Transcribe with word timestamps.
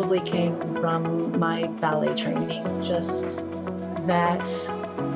probably 0.00 0.20
came 0.20 0.58
from 0.76 1.38
my 1.38 1.66
ballet 1.78 2.14
training. 2.14 2.82
Just 2.82 3.44
that 4.06 4.48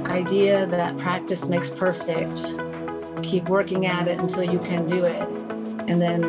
idea 0.04 0.66
that 0.66 0.98
practice 0.98 1.48
makes 1.48 1.70
perfect. 1.70 2.54
Keep 3.22 3.48
working 3.48 3.86
at 3.86 4.08
it 4.08 4.18
until 4.18 4.44
you 4.44 4.58
can 4.58 4.84
do 4.84 5.04
it. 5.04 5.26
And 5.88 6.02
then 6.02 6.22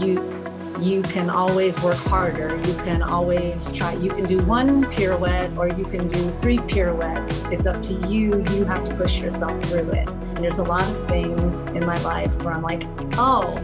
you 0.00 0.32
you 0.80 1.02
can 1.02 1.28
always 1.28 1.78
work 1.82 1.98
harder. 1.98 2.56
You 2.66 2.74
can 2.76 3.02
always 3.02 3.70
try. 3.72 3.92
You 3.92 4.10
can 4.10 4.24
do 4.24 4.42
one 4.44 4.84
pirouette 4.92 5.58
or 5.58 5.68
you 5.68 5.84
can 5.84 6.08
do 6.08 6.30
three 6.30 6.58
pirouettes. 6.60 7.44
It's 7.46 7.66
up 7.66 7.82
to 7.82 7.94
you. 8.08 8.42
You 8.54 8.64
have 8.64 8.84
to 8.84 8.94
push 8.94 9.20
yourself 9.20 9.62
through 9.64 9.90
it. 9.90 10.08
And 10.08 10.38
there's 10.38 10.58
a 10.58 10.64
lot 10.64 10.84
of 10.88 11.08
things 11.08 11.60
in 11.76 11.84
my 11.84 11.98
life 12.00 12.32
where 12.42 12.54
I'm 12.54 12.62
like, 12.62 12.84
oh, 13.18 13.54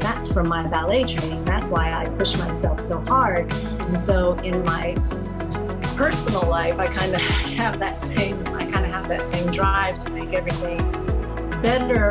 that's 0.00 0.30
from 0.32 0.48
my 0.48 0.66
ballet 0.66 1.04
training. 1.04 1.44
That's 1.44 1.70
why 1.70 1.92
I 1.92 2.08
push 2.10 2.36
myself 2.36 2.80
so 2.80 3.00
hard. 3.00 3.52
And 3.52 4.00
so 4.00 4.34
in 4.40 4.64
my 4.64 4.94
personal 5.96 6.48
life, 6.48 6.78
I 6.78 6.86
kind 6.86 7.14
of 7.14 7.20
have 7.20 7.78
that 7.78 7.98
same, 7.98 8.40
I 8.48 8.64
kind 8.64 8.84
of 8.84 8.92
have 8.92 9.08
that 9.08 9.24
same 9.24 9.50
drive 9.50 9.98
to 10.00 10.10
make 10.10 10.32
everything 10.32 10.78
better 11.62 12.10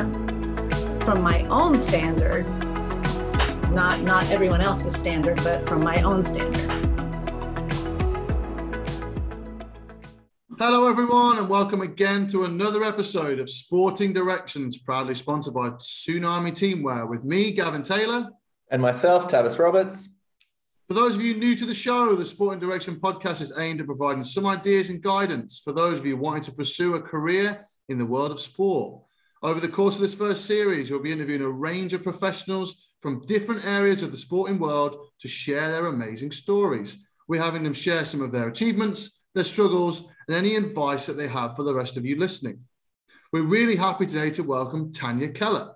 from 1.05 1.21
my 1.21 1.45
own 1.45 1.77
standard 1.77 2.45
not 3.77 4.01
not 4.01 4.27
everyone 4.31 4.59
else's 4.59 4.95
standard, 4.95 5.35
but 5.43 5.69
from 5.69 5.83
my 5.83 6.01
own 6.01 6.23
standard. 6.23 6.96
Hello, 10.59 10.87
everyone, 10.89 11.37
and 11.37 11.47
welcome 11.47 11.81
again 11.81 12.25
to 12.29 12.43
another 12.43 12.83
episode 12.83 13.37
of 13.37 13.47
Sporting 13.47 14.11
Directions, 14.11 14.75
proudly 14.75 15.13
sponsored 15.13 15.53
by 15.53 15.69
Tsunami 15.69 16.51
Teamwear, 16.51 17.07
with 17.07 17.23
me, 17.23 17.51
Gavin 17.51 17.83
Taylor, 17.83 18.31
and 18.71 18.81
myself, 18.81 19.27
Tavis 19.27 19.59
Roberts. 19.59 20.09
For 20.87 20.95
those 20.95 21.15
of 21.15 21.21
you 21.21 21.35
new 21.35 21.55
to 21.55 21.65
the 21.67 21.75
show, 21.75 22.15
the 22.15 22.25
Sporting 22.25 22.59
Direction 22.59 22.95
podcast 22.95 23.39
is 23.39 23.55
aimed 23.55 23.81
at 23.81 23.85
providing 23.85 24.23
some 24.23 24.47
ideas 24.47 24.89
and 24.89 24.99
guidance 24.99 25.61
for 25.63 25.73
those 25.73 25.99
of 25.99 26.07
you 26.07 26.17
wanting 26.17 26.41
to 26.45 26.51
pursue 26.51 26.95
a 26.95 27.01
career 27.03 27.63
in 27.87 27.99
the 27.99 28.05
world 28.07 28.31
of 28.31 28.39
sport. 28.39 29.03
Over 29.43 29.59
the 29.59 29.67
course 29.67 29.93
of 29.93 30.01
this 30.01 30.15
first 30.15 30.45
series, 30.45 30.89
we'll 30.89 31.03
be 31.03 31.11
interviewing 31.11 31.43
a 31.43 31.49
range 31.49 31.93
of 31.93 32.01
professionals 32.01 32.89
from 32.99 33.23
different 33.27 33.63
areas 33.63 34.01
of 34.01 34.09
the 34.09 34.17
sporting 34.17 34.57
world 34.57 34.97
to 35.19 35.27
share 35.27 35.69
their 35.69 35.85
amazing 35.85 36.31
stories. 36.31 37.07
We're 37.27 37.43
having 37.43 37.61
them 37.61 37.73
share 37.73 38.05
some 38.05 38.23
of 38.23 38.31
their 38.31 38.47
achievements, 38.47 39.21
their 39.35 39.43
struggles, 39.43 40.09
and 40.27 40.35
any 40.35 40.55
advice 40.55 41.05
that 41.05 41.17
they 41.17 41.27
have 41.27 41.55
for 41.55 41.63
the 41.63 41.73
rest 41.73 41.97
of 41.97 42.05
you 42.05 42.17
listening. 42.17 42.61
We're 43.31 43.43
really 43.43 43.75
happy 43.75 44.05
today 44.05 44.29
to 44.31 44.43
welcome 44.43 44.91
Tanya 44.91 45.29
Keller. 45.29 45.75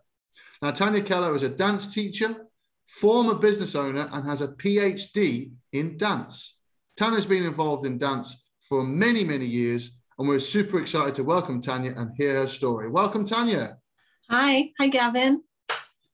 Now, 0.62 0.72
Tanya 0.72 1.02
Keller 1.02 1.36
is 1.36 1.44
a 1.44 1.50
dance 1.50 1.94
teacher, 1.94 2.48
former 2.86 3.36
business 3.36 3.76
owner, 3.76 4.10
and 4.12 4.28
has 4.28 4.42
a 4.42 4.48
PhD 4.48 5.52
in 5.72 5.98
dance. 5.98 6.60
Tanya's 6.98 7.26
been 7.26 7.46
involved 7.46 7.86
in 7.86 7.98
dance 7.98 8.46
for 8.62 8.84
many, 8.84 9.24
many 9.24 9.46
years, 9.46 10.02
and 10.20 10.28
we're 10.28 10.40
super 10.40 10.80
excited 10.80 11.16
to 11.16 11.24
welcome 11.24 11.62
Tanya 11.62 11.94
and 11.96 12.12
hear 12.16 12.36
her 12.36 12.48
story. 12.48 12.90
Welcome, 12.90 13.26
Tanya. 13.26 13.78
Hi. 14.30 14.72
Hi, 14.80 14.88
Gavin. 14.88 15.44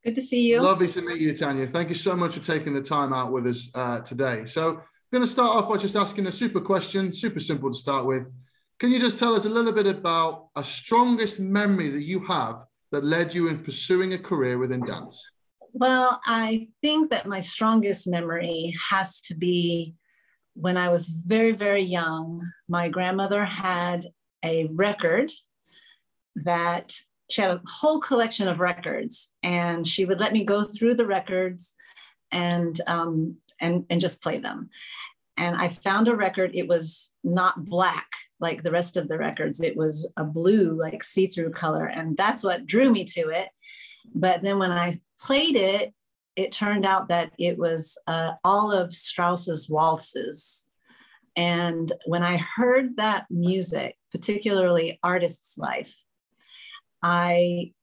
Good 0.04 0.16
to 0.16 0.22
see 0.22 0.42
you. 0.42 0.62
Lovely 0.62 0.88
to 0.88 1.02
meet 1.02 1.20
you, 1.20 1.36
Tanya. 1.36 1.68
Thank 1.68 1.90
you 1.90 1.96
so 1.96 2.16
much 2.16 2.36
for 2.36 2.44
taking 2.44 2.74
the 2.74 2.82
time 2.82 3.14
out 3.14 3.32
with 3.32 3.46
us 3.48 3.70
uh, 3.76 4.00
today. 4.00 4.46
So, 4.46 4.82
I'm 5.08 5.20
going 5.20 5.26
to 5.26 5.32
start 5.32 5.56
off 5.56 5.70
by 5.70 5.78
just 5.78 5.96
asking 5.96 6.28
a 6.28 6.34
super 6.34 6.60
question, 6.60 7.14
super 7.14 7.40
simple 7.40 7.72
to 7.72 7.78
start 7.78 8.06
with. 8.06 8.30
Can 8.78 8.92
you 8.92 9.00
just 9.00 9.18
tell 9.18 9.36
us 9.36 9.46
a 9.46 9.50
little 9.50 9.72
bit 9.72 9.88
about 9.88 10.50
a 10.58 10.66
strongest 10.66 11.40
memory 11.40 11.90
that 11.92 12.04
you 12.04 12.26
have 12.26 12.66
that 12.92 13.06
led 13.06 13.34
you 13.34 13.48
in 13.48 13.64
pursuing 13.64 14.12
a 14.12 14.18
career 14.18 14.58
within 14.58 14.82
dance? 14.82 15.32
Well, 15.72 16.20
I 16.26 16.68
think 16.82 17.10
that 17.12 17.26
my 17.26 17.40
strongest 17.40 18.06
memory 18.06 18.76
has 18.90 19.22
to 19.22 19.36
be 19.36 19.96
when 20.56 20.76
I 20.76 20.90
was 20.90 21.08
very, 21.08 21.54
very 21.54 21.84
young. 21.84 22.46
My 22.68 22.90
grandmother 22.90 23.46
had 23.46 24.06
a 24.44 24.68
record 24.74 25.32
that 26.36 26.92
she 27.32 27.42
had 27.42 27.52
a 27.52 27.62
whole 27.66 28.02
collection 28.02 28.50
of 28.50 28.60
records 28.60 29.32
and 29.42 29.88
she 29.88 30.04
would 30.04 30.20
let 30.20 30.34
me 30.34 30.44
go 30.44 30.66
through 30.66 30.96
the 30.96 31.08
records 31.08 31.74
and 32.34 32.82
um, 32.88 33.38
and 33.60 33.86
and 33.90 34.02
just 34.02 34.22
play 34.22 34.40
them. 34.40 34.70
And 35.38 35.56
i 35.56 35.70
found 35.70 36.08
a 36.08 36.16
record 36.16 36.52
it 36.54 36.68
was 36.68 37.12
not 37.24 37.66
black 37.66 38.08
like 38.40 38.64
the 38.64 38.72
rest 38.72 38.98
of 38.98 39.08
the 39.08 39.18
records 39.18 39.62
it 39.62 39.78
was 39.78 40.12
a 40.18 40.24
blue 40.24 40.80
like 40.80 41.04
see-through 41.04 41.52
color 41.52 41.86
and 41.86 42.18
that's 42.18 42.44
what 42.44 42.68
drew 42.68 42.92
me 42.92 43.04
to 43.06 43.30
it. 43.30 43.50
But 44.14 44.42
then 44.42 44.60
when 44.60 44.72
i 44.72 44.96
played 45.20 45.56
it 45.56 45.94
it 46.36 46.52
turned 46.52 46.86
out 46.86 47.10
that 47.10 47.32
it 47.40 47.58
was 47.58 47.98
uh, 48.06 48.34
all 48.44 48.72
of 48.72 48.94
strauss's 48.94 49.70
waltzes. 49.70 50.68
And 51.36 51.92
when 52.06 52.24
i 52.24 52.38
heard 52.38 52.98
that 52.98 53.26
music 53.30 53.96
particularly 54.12 55.00
artist's 55.04 55.58
life 55.58 55.94
I 57.02 57.74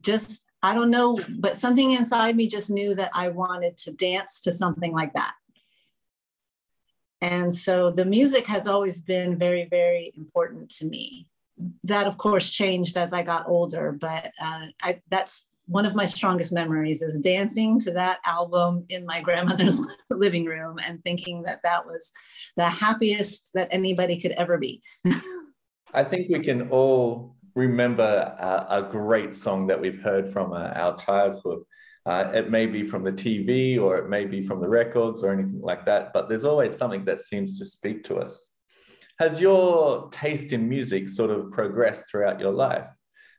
just, 0.00 0.44
I 0.62 0.74
don't 0.74 0.90
know, 0.90 1.18
but 1.38 1.56
something 1.56 1.92
inside 1.92 2.36
me 2.36 2.46
just 2.46 2.70
knew 2.70 2.94
that 2.94 3.10
I 3.14 3.28
wanted 3.28 3.76
to 3.78 3.92
dance 3.92 4.40
to 4.40 4.52
something 4.52 4.92
like 4.92 5.14
that. 5.14 5.32
And 7.22 7.54
so 7.54 7.90
the 7.90 8.04
music 8.04 8.46
has 8.46 8.66
always 8.66 9.00
been 9.00 9.38
very, 9.38 9.66
very 9.70 10.12
important 10.16 10.70
to 10.76 10.86
me. 10.86 11.28
That, 11.84 12.06
of 12.06 12.16
course, 12.16 12.50
changed 12.50 12.96
as 12.96 13.12
I 13.12 13.22
got 13.22 13.48
older, 13.48 13.92
but 13.92 14.32
uh, 14.40 14.66
I, 14.82 15.00
that's 15.10 15.46
one 15.66 15.86
of 15.86 15.94
my 15.94 16.04
strongest 16.04 16.52
memories 16.52 17.00
is 17.00 17.18
dancing 17.18 17.78
to 17.80 17.92
that 17.92 18.18
album 18.24 18.84
in 18.88 19.06
my 19.06 19.20
grandmother's 19.26 19.80
living 20.10 20.44
room 20.46 20.78
and 20.84 21.02
thinking 21.04 21.42
that 21.42 21.60
that 21.62 21.86
was 21.86 22.10
the 22.56 22.68
happiest 22.68 23.50
that 23.54 23.68
anybody 23.70 24.18
could 24.18 24.32
ever 24.32 24.58
be. 24.58 24.82
I 25.94 26.04
think 26.04 26.28
we 26.28 26.40
can 26.40 26.70
all 26.70 27.36
remember 27.54 28.04
a, 28.38 28.66
a 28.78 28.88
great 28.90 29.34
song 29.34 29.66
that 29.68 29.80
we've 29.80 30.00
heard 30.00 30.32
from 30.32 30.52
uh, 30.52 30.70
our 30.74 30.96
childhood. 30.96 31.62
Uh, 32.06 32.30
it 32.34 32.50
may 32.50 32.66
be 32.66 32.84
from 32.84 33.04
the 33.04 33.12
TV 33.12 33.78
or 33.78 33.98
it 33.98 34.08
may 34.08 34.24
be 34.24 34.42
from 34.42 34.60
the 34.60 34.68
records 34.68 35.22
or 35.22 35.32
anything 35.32 35.60
like 35.60 35.84
that, 35.84 36.12
but 36.12 36.28
there's 36.28 36.44
always 36.44 36.76
something 36.76 37.04
that 37.04 37.20
seems 37.20 37.58
to 37.58 37.64
speak 37.64 38.04
to 38.04 38.16
us. 38.16 38.52
Has 39.18 39.40
your 39.40 40.08
taste 40.10 40.52
in 40.52 40.68
music 40.68 41.08
sort 41.08 41.30
of 41.30 41.50
progressed 41.50 42.04
throughout 42.10 42.40
your 42.40 42.52
life 42.52 42.88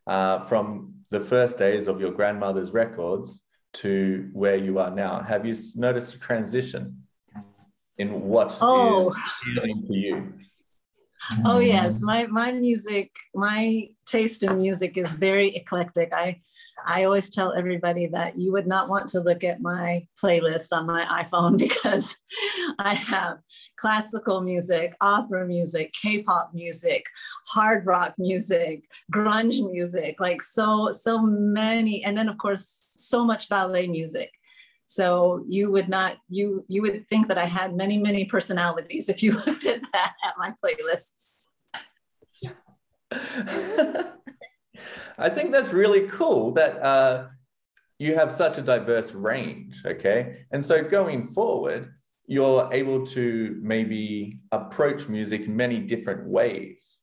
uh, 0.06 0.46
from 0.46 0.94
the 1.10 1.20
first 1.20 1.58
days 1.58 1.88
of 1.88 2.00
your 2.00 2.12
grandmother's 2.12 2.72
records 2.72 3.44
to 3.74 4.30
where 4.34 4.58
you 4.58 4.78
are 4.78 4.92
now? 4.92 5.22
Have 5.22 5.46
you 5.46 5.56
noticed 5.76 6.14
a 6.14 6.20
transition 6.20 7.04
in 7.98 8.22
what 8.22 8.56
oh. 8.62 9.10
is 9.10 9.18
appealing 9.42 9.88
to 9.88 9.94
you? 9.96 10.34
Oh 11.46 11.59
yes, 11.59 12.02
my 12.02 12.26
my 12.28 12.52
music, 12.52 13.12
my 13.36 13.90
taste 14.06 14.44
in 14.44 14.59
music 14.59 14.98
is 14.98 15.14
very 15.14 15.56
eclectic. 15.56 16.12
I 16.14 16.42
I 16.86 17.04
always 17.04 17.30
tell 17.30 17.54
everybody 17.54 18.08
that 18.08 18.38
you 18.40 18.52
would 18.52 18.68
not 18.68 18.90
want 18.90 19.08
to 19.09 19.20
look 19.20 19.44
at 19.44 19.62
my 19.62 20.08
playlist 20.22 20.70
on 20.72 20.88
my 20.88 21.06
iPhone 21.24 21.58
because 21.66 22.16
I 22.80 22.94
have 22.94 23.38
classical 23.78 24.42
music, 24.42 24.96
opera 25.00 25.46
music, 25.46 25.94
K-pop 25.94 26.52
music, 26.54 27.06
hard 27.48 27.86
rock 27.86 28.16
music, 28.18 28.84
grunge 29.14 29.62
music, 29.72 30.20
like 30.20 30.42
so 30.42 30.90
so 30.92 31.22
many 31.22 32.04
and 32.04 32.18
then 32.18 32.30
of 32.30 32.38
course 32.38 32.86
so 32.96 33.24
much 33.24 33.48
ballet 33.50 33.88
music. 33.88 34.31
So 34.91 35.46
you 35.47 35.72
would 35.72 35.88
not, 35.88 36.18
you 36.28 36.66
you 36.68 36.81
would 36.81 37.07
think 37.07 37.29
that 37.29 37.38
I 37.38 37.46
had 37.46 37.78
many, 37.78 37.97
many 37.97 38.25
personalities 38.25 39.07
if 39.07 39.24
you 39.24 39.31
looked 39.46 39.66
at 39.66 39.81
that 39.94 40.13
at 40.28 40.34
my 40.38 40.53
playlists. 40.62 41.29
I 45.18 45.30
think 45.30 45.53
that's 45.53 45.72
really 45.72 46.09
cool 46.09 46.51
that 46.56 46.83
uh, 46.83 47.27
you 48.00 48.16
have 48.16 48.33
such 48.33 48.57
a 48.57 48.62
diverse 48.62 49.13
range. 49.13 49.81
Okay. 49.86 50.44
And 50.51 50.63
so 50.63 50.83
going 50.83 51.25
forward, 51.25 51.94
you're 52.27 52.68
able 52.74 53.07
to 53.07 53.57
maybe 53.62 54.42
approach 54.51 55.07
music 55.07 55.45
in 55.45 55.56
many 55.56 55.80
different 55.80 56.27
ways. 56.27 56.98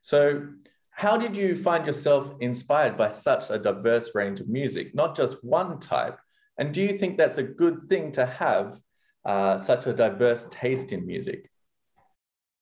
So, 0.00 0.46
how 0.90 1.16
did 1.16 1.36
you 1.36 1.56
find 1.56 1.86
yourself 1.86 2.34
inspired 2.38 2.96
by 2.96 3.08
such 3.08 3.50
a 3.50 3.58
diverse 3.58 4.14
range 4.14 4.38
of 4.40 4.48
music, 4.48 4.94
not 4.94 5.16
just 5.16 5.42
one 5.42 5.80
type, 5.80 6.18
and 6.58 6.74
do 6.74 6.82
you 6.82 6.98
think 6.98 7.16
that's 7.16 7.38
a 7.38 7.42
good 7.42 7.88
thing 7.88 8.12
to 8.12 8.26
have 8.26 8.78
uh, 9.24 9.58
such 9.58 9.86
a 9.86 9.92
diverse 9.92 10.46
taste 10.50 10.92
in 10.92 11.06
music? 11.06 11.50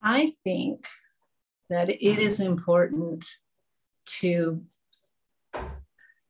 I 0.03 0.33
think 0.45 0.87
that 1.69 1.91
it 1.91 2.19
is 2.19 2.41
important 2.41 3.25
to 4.21 4.63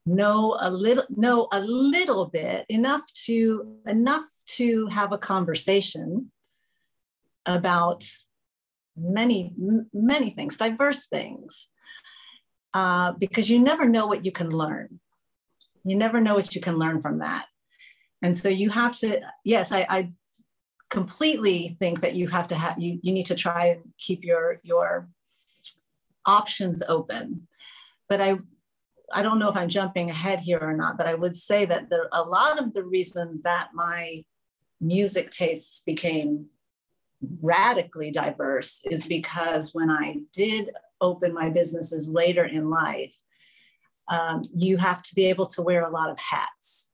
know 0.06 0.56
a 0.60 0.70
little 0.70 1.04
know 1.10 1.48
a 1.52 1.60
little 1.60 2.26
bit 2.26 2.66
enough 2.68 3.02
to 3.26 3.76
enough 3.86 4.26
to 4.46 4.86
have 4.86 5.12
a 5.12 5.18
conversation 5.18 6.30
about 7.46 8.04
many 8.96 9.52
many 9.92 10.30
things 10.30 10.56
diverse 10.56 11.06
things 11.06 11.68
uh, 12.74 13.12
because 13.12 13.50
you 13.50 13.58
never 13.58 13.88
know 13.88 14.06
what 14.06 14.24
you 14.24 14.32
can 14.32 14.50
learn 14.50 15.00
you 15.84 15.96
never 15.96 16.20
know 16.20 16.34
what 16.34 16.54
you 16.54 16.60
can 16.60 16.76
learn 16.76 17.00
from 17.00 17.18
that 17.18 17.46
and 18.22 18.36
so 18.36 18.48
you 18.48 18.70
have 18.70 18.96
to 18.98 19.20
yes 19.44 19.72
I, 19.72 19.86
I 19.88 20.12
completely 20.90 21.76
think 21.78 22.00
that 22.00 22.14
you 22.14 22.28
have 22.28 22.48
to 22.48 22.54
have 22.54 22.78
you 22.78 22.98
you 23.02 23.12
need 23.12 23.26
to 23.26 23.34
try 23.34 23.66
and 23.66 23.82
keep 23.98 24.24
your 24.24 24.60
your 24.62 25.08
options 26.26 26.82
open. 26.88 27.46
But 28.08 28.20
i 28.20 28.38
i 29.12 29.22
don't 29.22 29.38
know 29.38 29.48
if 29.48 29.56
i'm 29.56 29.68
jumping 29.68 30.10
ahead 30.10 30.40
here 30.40 30.58
or 30.60 30.72
not 30.72 30.96
but 30.96 31.06
i 31.06 31.14
would 31.14 31.36
say 31.36 31.64
that 31.64 31.90
there 31.90 32.08
a 32.12 32.22
lot 32.22 32.60
of 32.60 32.72
the 32.74 32.84
reason 32.84 33.40
that 33.44 33.68
my 33.74 34.24
music 34.80 35.30
tastes 35.30 35.80
became 35.80 36.46
radically 37.42 38.10
diverse 38.10 38.80
is 38.84 39.06
because 39.06 39.74
when 39.74 39.90
i 39.90 40.16
did 40.32 40.70
open 41.00 41.34
my 41.34 41.48
businesses 41.48 42.08
later 42.08 42.44
in 42.44 42.70
life 42.70 43.16
um, 44.08 44.42
you 44.54 44.76
have 44.76 45.02
to 45.02 45.14
be 45.14 45.26
able 45.26 45.46
to 45.46 45.62
wear 45.62 45.82
a 45.82 45.90
lot 45.90 46.10
of 46.10 46.18
hats 46.18 46.89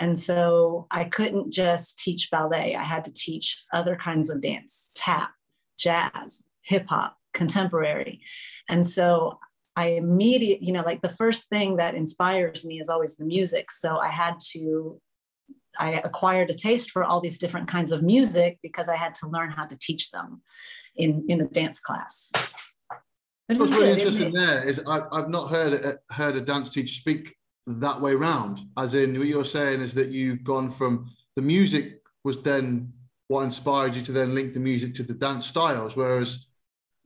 and 0.00 0.18
so 0.18 0.86
I 0.90 1.04
couldn't 1.04 1.52
just 1.52 1.98
teach 1.98 2.30
ballet. 2.30 2.74
I 2.74 2.82
had 2.82 3.04
to 3.04 3.12
teach 3.12 3.62
other 3.70 3.94
kinds 3.96 4.30
of 4.30 4.40
dance, 4.40 4.90
tap, 4.94 5.32
jazz, 5.78 6.42
hip 6.62 6.86
hop, 6.88 7.18
contemporary. 7.34 8.22
And 8.66 8.86
so 8.86 9.38
I 9.76 9.88
immediately, 9.88 10.66
you 10.66 10.72
know, 10.72 10.82
like 10.82 11.02
the 11.02 11.10
first 11.10 11.50
thing 11.50 11.76
that 11.76 11.94
inspires 11.94 12.64
me 12.64 12.80
is 12.80 12.88
always 12.88 13.16
the 13.16 13.26
music. 13.26 13.70
So 13.70 13.98
I 13.98 14.08
had 14.08 14.40
to, 14.52 14.98
I 15.78 15.92
acquired 15.92 16.48
a 16.48 16.54
taste 16.54 16.90
for 16.90 17.04
all 17.04 17.20
these 17.20 17.38
different 17.38 17.68
kinds 17.68 17.92
of 17.92 18.02
music 18.02 18.58
because 18.62 18.88
I 18.88 18.96
had 18.96 19.14
to 19.16 19.28
learn 19.28 19.50
how 19.50 19.66
to 19.66 19.76
teach 19.76 20.10
them 20.12 20.40
in, 20.96 21.26
in 21.28 21.42
a 21.42 21.46
dance 21.46 21.78
class. 21.78 22.32
What's 23.48 23.72
really 23.72 23.92
interesting 23.92 24.32
there 24.32 24.62
is 24.62 24.80
I, 24.86 25.02
have 25.12 25.28
not 25.28 25.50
heard 25.50 25.98
heard 26.10 26.36
a 26.36 26.40
dance 26.40 26.70
teacher 26.70 26.94
speak 26.94 27.34
that 27.66 28.00
way 28.00 28.14
round. 28.14 28.60
As 28.76 28.94
in, 28.94 29.18
what 29.18 29.28
you're 29.28 29.44
saying 29.44 29.80
is 29.80 29.94
that 29.94 30.10
you've 30.10 30.44
gone 30.44 30.70
from 30.70 31.10
the 31.36 31.42
music 31.42 32.02
was 32.24 32.42
then 32.42 32.92
what 33.28 33.42
inspired 33.42 33.94
you 33.94 34.02
to 34.02 34.12
then 34.12 34.34
link 34.34 34.54
the 34.54 34.60
music 34.60 34.94
to 34.94 35.02
the 35.02 35.14
dance 35.14 35.46
styles, 35.46 35.96
whereas 35.96 36.46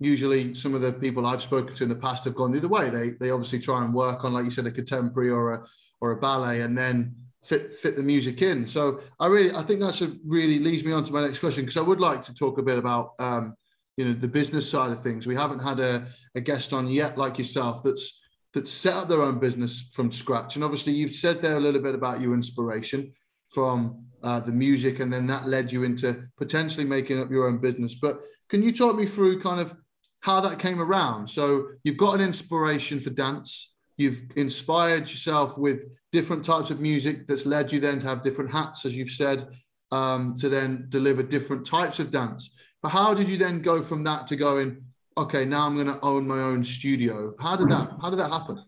usually 0.00 0.54
some 0.54 0.74
of 0.74 0.80
the 0.80 0.92
people 0.92 1.26
I've 1.26 1.42
spoken 1.42 1.74
to 1.74 1.82
in 1.82 1.88
the 1.88 1.94
past 1.94 2.24
have 2.24 2.34
gone 2.34 2.52
the 2.52 2.58
other 2.58 2.68
way. 2.68 2.90
They 2.90 3.10
they 3.10 3.30
obviously 3.30 3.58
try 3.58 3.84
and 3.84 3.92
work 3.92 4.24
on, 4.24 4.32
like 4.32 4.44
you 4.44 4.50
said, 4.50 4.66
a 4.66 4.70
contemporary 4.70 5.30
or 5.30 5.52
a 5.54 5.66
or 6.00 6.12
a 6.12 6.16
ballet, 6.16 6.60
and 6.60 6.76
then 6.76 7.14
fit 7.42 7.74
fit 7.74 7.96
the 7.96 8.02
music 8.02 8.42
in. 8.42 8.66
So 8.66 9.00
I 9.20 9.26
really 9.26 9.54
I 9.54 9.62
think 9.62 9.80
that's 9.80 10.02
a 10.02 10.12
really 10.26 10.58
leads 10.58 10.84
me 10.84 10.92
on 10.92 11.04
to 11.04 11.12
my 11.12 11.22
next 11.22 11.40
question 11.40 11.64
because 11.64 11.76
I 11.76 11.82
would 11.82 12.00
like 12.00 12.22
to 12.22 12.34
talk 12.34 12.58
a 12.58 12.62
bit 12.62 12.78
about 12.78 13.12
um, 13.18 13.54
you 13.96 14.06
know 14.06 14.14
the 14.14 14.28
business 14.28 14.68
side 14.68 14.92
of 14.92 15.02
things. 15.02 15.26
We 15.26 15.36
haven't 15.36 15.60
had 15.60 15.78
a, 15.78 16.06
a 16.34 16.40
guest 16.40 16.72
on 16.72 16.88
yet 16.88 17.18
like 17.18 17.38
yourself 17.38 17.82
that's 17.82 18.20
that 18.54 18.68
set 18.68 18.94
up 18.94 19.08
their 19.08 19.22
own 19.22 19.38
business 19.38 19.90
from 19.92 20.10
scratch. 20.10 20.54
And 20.54 20.64
obviously, 20.64 20.92
you've 20.92 21.16
said 21.16 21.42
there 21.42 21.56
a 21.56 21.60
little 21.60 21.82
bit 21.82 21.94
about 21.94 22.20
your 22.20 22.34
inspiration 22.34 23.12
from 23.50 24.06
uh, 24.22 24.40
the 24.40 24.52
music, 24.52 25.00
and 25.00 25.12
then 25.12 25.26
that 25.26 25.46
led 25.46 25.70
you 25.70 25.84
into 25.84 26.24
potentially 26.38 26.84
making 26.84 27.20
up 27.20 27.30
your 27.30 27.46
own 27.46 27.58
business. 27.58 27.94
But 27.94 28.20
can 28.48 28.62
you 28.62 28.72
talk 28.72 28.96
me 28.96 29.06
through 29.06 29.42
kind 29.42 29.60
of 29.60 29.74
how 30.20 30.40
that 30.40 30.58
came 30.58 30.80
around? 30.80 31.28
So 31.28 31.68
you've 31.82 31.96
got 31.96 32.14
an 32.14 32.20
inspiration 32.20 33.00
for 33.00 33.10
dance. 33.10 33.74
You've 33.96 34.22
inspired 34.36 35.02
yourself 35.02 35.58
with 35.58 35.84
different 36.10 36.44
types 36.44 36.70
of 36.70 36.80
music 36.80 37.26
that's 37.26 37.46
led 37.46 37.72
you 37.72 37.80
then 37.80 37.98
to 38.00 38.06
have 38.06 38.22
different 38.22 38.52
hats, 38.52 38.84
as 38.84 38.96
you've 38.96 39.10
said, 39.10 39.48
um, 39.90 40.36
to 40.38 40.48
then 40.48 40.86
deliver 40.88 41.22
different 41.22 41.66
types 41.66 41.98
of 41.98 42.10
dance. 42.10 42.54
But 42.82 42.90
how 42.90 43.14
did 43.14 43.28
you 43.28 43.36
then 43.36 43.62
go 43.62 43.82
from 43.82 44.04
that 44.04 44.26
to 44.28 44.36
going, 44.36 44.84
okay, 45.16 45.44
now 45.44 45.66
I'm 45.66 45.75
going 45.75 45.87
to 45.87 46.00
own 46.00 46.26
my 46.26 46.40
own 46.40 46.64
studio. 46.64 47.34
How 47.38 47.56
did 47.56 47.69
that, 47.69 47.90
how 48.00 48.11
did 48.11 48.19
that 48.19 48.31
happen? 48.31 48.64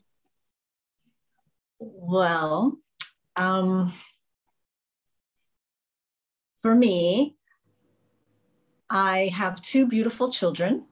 Well, 1.78 2.78
um, 3.37 3.93
for 6.58 6.75
me, 6.75 7.37
I 8.88 9.31
have 9.34 9.60
two 9.62 9.87
beautiful 9.87 10.31
children. 10.31 10.87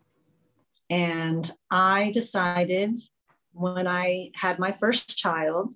And 0.91 1.51
I 1.71 2.11
decided 2.13 2.97
when 3.53 3.87
I 3.87 4.31
had 4.35 4.59
my 4.59 4.73
first 4.73 5.17
child 5.17 5.73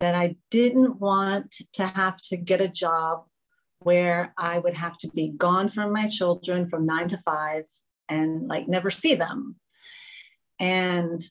that 0.00 0.14
I 0.14 0.36
didn't 0.50 1.00
want 1.00 1.56
to 1.74 1.86
have 1.86 2.18
to 2.28 2.36
get 2.36 2.60
a 2.60 2.68
job 2.68 3.24
where 3.78 4.32
I 4.38 4.58
would 4.58 4.74
have 4.74 4.96
to 4.98 5.08
be 5.08 5.28
gone 5.28 5.68
from 5.68 5.92
my 5.92 6.08
children 6.08 6.68
from 6.68 6.86
nine 6.86 7.08
to 7.08 7.18
five 7.18 7.64
and 8.08 8.48
like 8.48 8.68
never 8.68 8.90
see 8.90 9.14
them. 9.14 9.56
And 10.60 11.22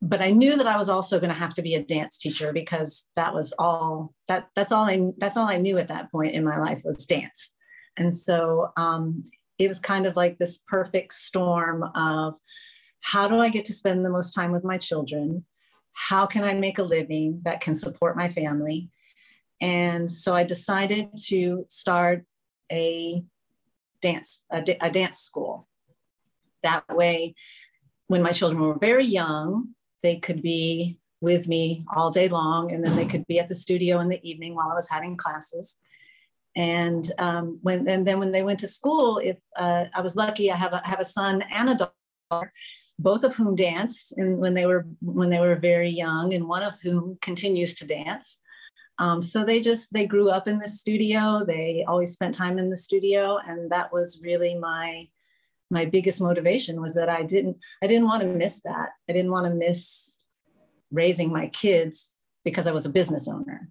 but 0.00 0.20
I 0.20 0.30
knew 0.30 0.56
that 0.56 0.66
I 0.66 0.76
was 0.76 0.88
also 0.88 1.18
going 1.18 1.32
to 1.32 1.38
have 1.38 1.54
to 1.54 1.62
be 1.62 1.74
a 1.74 1.82
dance 1.82 2.18
teacher 2.18 2.52
because 2.52 3.04
that 3.16 3.34
was 3.34 3.52
all 3.58 4.14
that 4.28 4.48
that's 4.54 4.70
all 4.70 4.84
I 4.84 5.10
that's 5.18 5.36
all 5.36 5.48
I 5.48 5.58
knew 5.58 5.78
at 5.78 5.88
that 5.88 6.10
point 6.12 6.34
in 6.34 6.44
my 6.44 6.58
life 6.58 6.82
was 6.84 7.04
dance. 7.04 7.52
And 7.96 8.14
so 8.14 8.72
um, 8.76 9.24
it 9.58 9.66
was 9.66 9.80
kind 9.80 10.06
of 10.06 10.14
like 10.14 10.38
this 10.38 10.60
perfect 10.68 11.14
storm 11.14 11.82
of 11.94 12.34
how 13.00 13.28
do 13.28 13.38
I 13.38 13.48
get 13.48 13.64
to 13.66 13.74
spend 13.74 14.04
the 14.04 14.10
most 14.10 14.32
time 14.32 14.52
with 14.52 14.64
my 14.64 14.78
children? 14.78 15.44
How 15.94 16.26
can 16.26 16.44
I 16.44 16.54
make 16.54 16.78
a 16.78 16.84
living 16.84 17.40
that 17.44 17.60
can 17.60 17.74
support 17.74 18.16
my 18.16 18.28
family? 18.28 18.90
And 19.60 20.10
so 20.10 20.34
I 20.34 20.44
decided 20.44 21.10
to 21.26 21.64
start 21.68 22.24
a 22.70 23.22
dance 24.00 24.42
a, 24.50 24.62
dance 24.90 25.18
school. 25.18 25.68
That 26.62 26.84
way, 26.88 27.34
when 28.08 28.22
my 28.22 28.32
children 28.32 28.60
were 28.60 28.78
very 28.78 29.04
young, 29.04 29.74
they 30.02 30.16
could 30.16 30.42
be 30.42 30.98
with 31.20 31.48
me 31.48 31.84
all 31.94 32.10
day 32.10 32.28
long, 32.28 32.72
and 32.72 32.84
then 32.84 32.96
they 32.96 33.06
could 33.06 33.26
be 33.26 33.38
at 33.38 33.48
the 33.48 33.54
studio 33.54 34.00
in 34.00 34.08
the 34.08 34.20
evening 34.28 34.54
while 34.54 34.70
I 34.70 34.74
was 34.74 34.88
having 34.88 35.16
classes. 35.16 35.76
And 36.56 37.10
um, 37.18 37.58
when 37.62 37.88
and 37.88 38.06
then 38.06 38.18
when 38.18 38.32
they 38.32 38.42
went 38.42 38.60
to 38.60 38.68
school, 38.68 39.18
if 39.18 39.36
uh, 39.56 39.86
I 39.94 40.00
was 40.00 40.16
lucky, 40.16 40.50
I 40.50 40.56
have 40.56 40.72
have 40.84 41.00
a 41.00 41.04
son 41.04 41.42
and 41.52 41.70
a 41.70 41.90
daughter, 42.30 42.52
both 42.98 43.24
of 43.24 43.36
whom 43.36 43.54
danced, 43.54 44.12
and 44.16 44.38
when 44.38 44.54
they 44.54 44.66
were 44.66 44.86
when 45.00 45.30
they 45.30 45.38
were 45.38 45.56
very 45.56 45.90
young, 45.90 46.34
and 46.34 46.48
one 46.48 46.62
of 46.62 46.80
whom 46.80 47.18
continues 47.20 47.74
to 47.74 47.86
dance. 47.86 48.38
Um, 48.98 49.22
so 49.22 49.44
they 49.44 49.60
just 49.60 49.92
they 49.92 50.06
grew 50.06 50.28
up 50.28 50.48
in 50.48 50.58
the 50.58 50.68
studio. 50.68 51.44
They 51.44 51.84
always 51.86 52.12
spent 52.12 52.34
time 52.34 52.58
in 52.58 52.70
the 52.70 52.76
studio, 52.76 53.38
and 53.46 53.70
that 53.70 53.92
was 53.92 54.20
really 54.22 54.54
my 54.56 55.08
my 55.70 55.84
biggest 55.84 56.20
motivation 56.20 56.80
was 56.80 56.94
that 56.94 57.08
I 57.08 57.22
didn't 57.22 57.58
I 57.82 57.86
didn't 57.86 58.06
want 58.06 58.22
to 58.22 58.28
miss 58.28 58.60
that. 58.62 58.90
I 59.08 59.12
didn't 59.12 59.30
want 59.30 59.46
to 59.46 59.54
miss 59.54 60.18
raising 60.90 61.32
my 61.32 61.46
kids 61.48 62.10
because 62.44 62.66
I 62.66 62.72
was 62.72 62.86
a 62.86 62.90
business 62.90 63.28
owner. 63.28 63.70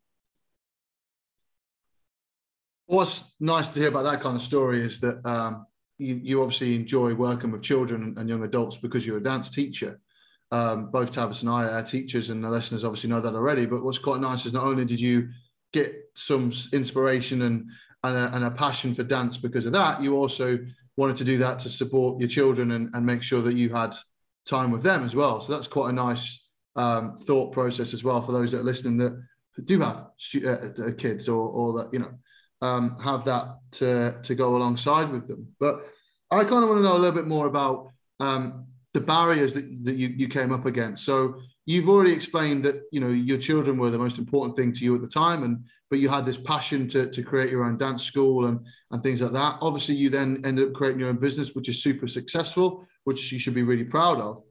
What's 2.86 3.36
nice 3.40 3.68
to 3.70 3.80
hear 3.80 3.90
about 3.90 4.04
that 4.04 4.22
kind 4.22 4.38
of 4.38 4.42
story 4.42 4.82
is 4.82 5.02
that 5.02 5.26
um, 5.26 5.66
you, 5.98 6.16
you 6.24 6.42
obviously 6.42 6.76
enjoy 6.76 7.14
working 7.16 7.52
with 7.52 7.64
children 7.64 8.16
and 8.18 8.30
young 8.30 8.44
adults 8.44 8.78
because 8.78 9.06
you're 9.06 9.18
a 9.18 9.24
dance 9.24 9.50
teacher 9.50 10.00
um, 10.52 10.92
both 10.92 11.14
Tavis 11.14 11.42
and 11.42 11.50
I 11.50 11.66
are 11.66 11.84
teachers, 11.84 12.30
and 12.30 12.44
the 12.44 12.50
listeners 12.50 12.84
obviously 12.84 13.10
know 13.10 13.22
that 13.22 13.36
already. 13.36 13.66
But 13.66 13.84
what's 13.84 14.00
quite 14.00 14.22
nice 14.22 14.46
is 14.46 14.54
not 14.54 14.64
only 14.64 14.86
did 14.86 15.00
you 15.00 15.30
get 15.74 15.94
some 16.16 16.52
inspiration 16.74 17.42
and 17.44 17.70
and 18.04 18.16
a, 18.16 18.36
and 18.36 18.46
a, 18.46 18.52
passion 18.52 18.94
for 18.94 19.04
dance 19.04 19.38
because 19.38 19.66
of 19.66 19.74
that, 19.74 20.02
you 20.02 20.16
also 20.16 20.60
wanted 20.96 21.18
to 21.18 21.24
do 21.24 21.40
that 21.40 21.60
to 21.60 21.68
support 21.68 22.20
your 22.20 22.30
children 22.30 22.72
and, 22.72 22.90
and 22.94 23.06
make 23.06 23.24
sure 23.24 23.42
that 23.42 23.56
you 23.56 23.70
had 23.70 23.96
time 24.48 24.72
with 24.72 24.84
them 24.84 25.04
as 25.04 25.16
well. 25.16 25.42
So 25.42 25.52
that's 25.52 25.68
quite 25.68 25.90
a 25.90 25.94
nice 25.94 26.48
um, 26.76 27.18
thought 27.18 27.52
process 27.52 27.94
as 27.94 28.04
well 28.04 28.22
for 28.22 28.32
those 28.32 28.52
that 28.52 28.60
are 28.60 28.64
listening 28.64 28.98
that 28.98 29.20
do 29.64 29.80
have 29.80 30.06
stu- 30.18 30.48
uh, 30.48 30.84
uh, 30.84 30.92
kids 30.92 31.28
or, 31.28 31.50
or 31.50 31.74
that 31.80 31.94
you 31.94 32.00
know 32.00 32.12
um, 32.62 32.98
have 33.00 33.26
that 33.26 33.58
to 33.72 34.16
to 34.24 34.36
go 34.36 34.56
alongside 34.56 35.10
with 35.10 35.28
them. 35.28 35.48
But 35.60 35.88
I 36.30 36.44
kind 36.44 36.64
of 36.64 36.70
want 36.70 36.80
to 36.80 36.84
know 36.84 36.96
a 36.96 37.00
little 37.00 37.16
bit 37.16 37.28
more 37.28 37.48
about 37.48 37.92
um, 38.20 38.68
the 38.98 39.06
barriers 39.06 39.54
that, 39.54 39.66
that 39.84 39.96
you, 39.96 40.08
you 40.08 40.28
came 40.28 40.52
up 40.52 40.66
against. 40.66 41.06
So 41.06 41.40
you've 41.68 41.88
already 41.88 42.14
explained 42.14 42.64
that 42.66 42.82
you 42.92 43.00
know 43.00 43.10
your 43.10 43.38
children 43.38 43.78
were 43.78 43.92
the 43.92 44.00
most 44.00 44.18
important 44.18 44.56
thing 44.56 44.74
to 44.74 44.84
you 44.84 44.96
at 44.96 45.02
the 45.02 45.08
time, 45.08 45.44
and 45.44 45.66
but 45.92 46.00
you 46.00 46.10
had 46.10 46.26
this 46.26 46.40
passion 46.40 46.88
to, 46.90 47.08
to 47.12 47.22
create 47.22 47.52
your 47.52 47.64
own 47.64 47.78
dance 47.78 48.04
school 48.04 48.48
and 48.48 48.66
and 48.90 49.04
things 49.04 49.22
like 49.22 49.34
that. 49.34 49.60
Obviously, 49.62 49.94
you 49.96 50.10
then 50.10 50.42
ended 50.46 50.68
up 50.68 50.74
creating 50.74 51.00
your 51.00 51.10
own 51.10 51.18
business, 51.18 51.54
which 51.54 51.70
is 51.70 51.84
super 51.84 52.08
successful, 52.08 52.88
which 53.04 53.32
you 53.32 53.38
should 53.38 53.54
be 53.54 53.62
really 53.62 53.84
proud 53.84 54.20
of. 54.20 54.42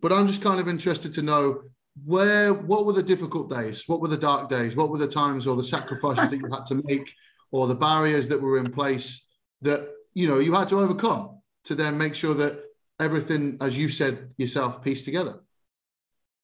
But 0.00 0.12
I'm 0.12 0.28
just 0.28 0.42
kind 0.42 0.60
of 0.60 0.68
interested 0.68 1.12
to 1.14 1.22
know 1.22 1.62
where 2.04 2.54
what 2.54 2.86
were 2.86 2.92
the 2.92 3.02
difficult 3.02 3.50
days, 3.50 3.88
what 3.88 4.00
were 4.00 4.14
the 4.14 4.16
dark 4.16 4.48
days, 4.48 4.76
what 4.76 4.90
were 4.90 4.98
the 4.98 5.08
times 5.08 5.48
or 5.48 5.56
the 5.56 5.64
sacrifices 5.64 6.30
that 6.30 6.36
you 6.36 6.48
had 6.52 6.66
to 6.66 6.80
make, 6.84 7.12
or 7.50 7.66
the 7.66 7.74
barriers 7.74 8.28
that 8.28 8.40
were 8.40 8.58
in 8.58 8.70
place 8.70 9.26
that 9.62 9.88
you 10.14 10.28
know 10.28 10.38
you 10.38 10.54
had 10.54 10.68
to 10.68 10.78
overcome 10.78 11.40
to 11.64 11.74
then 11.74 11.98
make 11.98 12.14
sure 12.14 12.34
that 12.34 12.69
everything, 13.00 13.56
as 13.60 13.76
you 13.76 13.88
said 13.88 14.30
yourself, 14.36 14.82
pieced 14.82 15.04
together? 15.04 15.40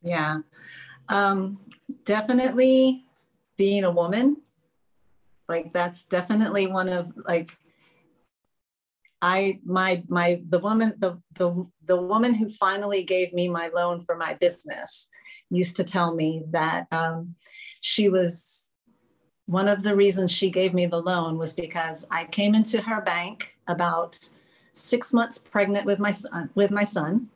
Yeah, 0.02 0.38
um, 1.08 1.60
definitely 2.04 3.04
being 3.56 3.84
a 3.84 3.90
woman. 3.90 4.38
Like 5.48 5.72
that's 5.72 6.04
definitely 6.04 6.66
one 6.66 6.88
of 6.88 7.12
like 7.28 7.50
I 9.22 9.60
my 9.64 10.02
my 10.08 10.42
the 10.48 10.58
woman 10.58 10.94
the 10.98 11.20
the 11.38 11.66
the 11.84 11.96
woman 11.96 12.34
who 12.34 12.48
finally 12.48 13.02
gave 13.02 13.32
me 13.32 13.48
my 13.48 13.68
loan 13.68 14.00
for 14.00 14.16
my 14.16 14.34
business 14.34 15.08
used 15.50 15.76
to 15.76 15.84
tell 15.84 16.14
me 16.14 16.42
that 16.50 16.86
um, 16.90 17.36
she 17.80 18.08
was 18.08 18.72
one 19.46 19.68
of 19.68 19.84
the 19.84 19.94
reasons 19.94 20.32
she 20.32 20.50
gave 20.50 20.74
me 20.74 20.86
the 20.86 21.00
loan 21.00 21.38
was 21.38 21.54
because 21.54 22.04
I 22.10 22.24
came 22.24 22.54
into 22.54 22.80
her 22.82 23.00
bank 23.00 23.56
about 23.68 24.18
six 24.76 25.12
months 25.12 25.38
pregnant 25.38 25.86
with 25.86 25.98
my 25.98 26.10
son, 26.10 26.50
with 26.54 26.70
my 26.70 26.84
son, 26.84 27.28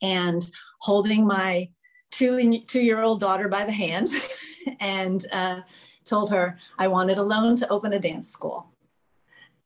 and 0.00 0.50
holding 0.78 1.26
my 1.26 1.68
two 2.10 2.60
two 2.60 2.82
year 2.82 3.02
old 3.02 3.20
daughter 3.20 3.48
by 3.48 3.64
the 3.64 3.72
hand, 3.72 4.08
and 4.80 5.26
uh, 5.32 5.60
told 6.04 6.30
her 6.30 6.58
I 6.78 6.88
wanted 6.88 7.18
a 7.18 7.22
loan 7.22 7.56
to 7.56 7.68
open 7.68 7.92
a 7.92 7.98
dance 7.98 8.28
school, 8.28 8.68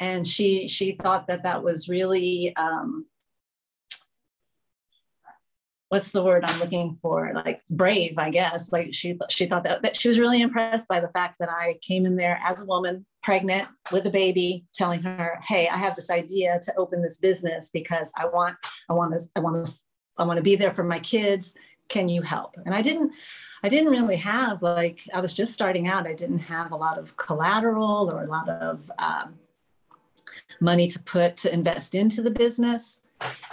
and 0.00 0.26
she 0.26 0.66
she 0.66 0.92
thought 0.92 1.26
that 1.26 1.42
that 1.42 1.62
was 1.62 1.88
really 1.88 2.54
um, 2.57 3.07
what's 5.88 6.11
the 6.11 6.23
word 6.23 6.45
I'm 6.45 6.59
looking 6.61 6.99
for? 7.00 7.33
Like 7.35 7.62
brave, 7.71 8.18
I 8.18 8.30
guess. 8.30 8.73
Like 8.73 8.92
she 8.92 9.16
she 9.28 9.47
thought 9.47 9.64
that, 9.64 9.83
that 9.83 9.97
she 9.97 10.09
was 10.09 10.18
really 10.18 10.40
impressed 10.40 10.88
by 10.88 11.00
the 11.00 11.09
fact 11.09 11.37
that 11.40 11.49
I 11.50 11.78
came 11.83 12.07
in 12.07 12.16
there 12.16 12.40
as 12.45 12.62
a 12.62 12.66
woman, 12.66 13.07
pregnant 13.23 13.68
with 13.90 14.07
a 14.07 14.11
baby, 14.11 14.64
telling 14.75 15.02
her, 15.02 15.40
"Hey, 15.47 15.68
I 15.68 15.76
have 15.76 15.97
this 15.97 16.11
idea 16.11 16.61
to 16.62 16.75
open 16.76 17.02
this 17.02 17.18
business 17.18 17.71
because 17.71 18.12
I 18.16 18.26
want 18.26 18.57
I 18.88 18.92
want 18.92 19.12
this 19.12 19.28
I 19.35 19.40
want 19.40 19.64
this 19.64 19.83
I 20.16 20.25
want 20.25 20.37
to 20.38 20.42
be 20.42 20.57
there 20.57 20.73
for 20.73 20.85
my 20.85 21.00
kids. 21.00 21.54
Can 21.88 22.09
you 22.09 22.23
help?" 22.23 22.57
And 22.64 22.75
I 22.75 22.83
didn't 22.83 23.12
I 23.62 23.68
didn't 23.68 23.90
really 23.90 24.16
have 24.16 24.62
like 24.62 25.02
I 25.14 25.21
was 25.21 25.33
just 25.33 25.54
starting 25.54 25.88
out. 25.88 26.07
I 26.07 26.14
didn't 26.14 26.40
have 26.40 26.73
a 26.73 26.76
lot 26.76 26.99
of 26.99 27.16
collateral 27.16 28.11
or 28.12 28.23
a 28.23 28.26
lot 28.26 28.49
of 28.49 28.90
um, 28.99 29.37
money 30.61 30.87
to 30.88 30.99
put 30.99 31.38
to 31.38 31.52
invest 31.52 31.95
into 31.95 32.21
the 32.21 32.30
business 32.30 33.00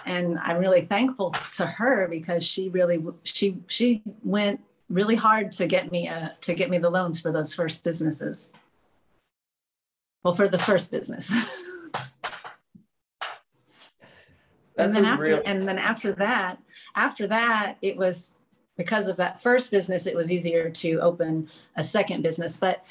and 0.05 0.37
i'm 0.39 0.57
really 0.57 0.81
thankful 0.81 1.33
to 1.51 1.65
her 1.65 2.07
because 2.07 2.43
she 2.43 2.69
really 2.69 3.03
she 3.23 3.57
she 3.67 4.01
went 4.23 4.59
really 4.89 5.15
hard 5.15 5.51
to 5.53 5.67
get 5.67 5.91
me 5.91 6.07
uh, 6.07 6.29
to 6.41 6.53
get 6.53 6.69
me 6.69 6.77
the 6.77 6.89
loans 6.89 7.19
for 7.19 7.31
those 7.31 7.53
first 7.53 7.83
businesses. 7.83 8.49
Well 10.23 10.33
for 10.33 10.47
the 10.47 10.59
first 10.59 10.91
business. 10.91 11.31
And 14.77 14.93
then 14.93 15.05
after 15.05 15.23
real... 15.23 15.41
and 15.45 15.65
then 15.65 15.79
after 15.79 16.11
that 16.15 16.57
after 16.97 17.27
that 17.27 17.77
it 17.81 17.95
was 17.95 18.33
because 18.75 19.07
of 19.07 19.15
that 19.15 19.41
first 19.41 19.71
business 19.71 20.05
it 20.05 20.13
was 20.13 20.29
easier 20.29 20.69
to 20.69 20.99
open 20.99 21.47
a 21.77 21.83
second 21.83 22.23
business. 22.23 22.55
But 22.55 22.83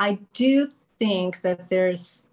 i 0.00 0.18
do 0.32 0.72
think 0.98 1.42
that 1.42 1.68
there's 1.68 2.26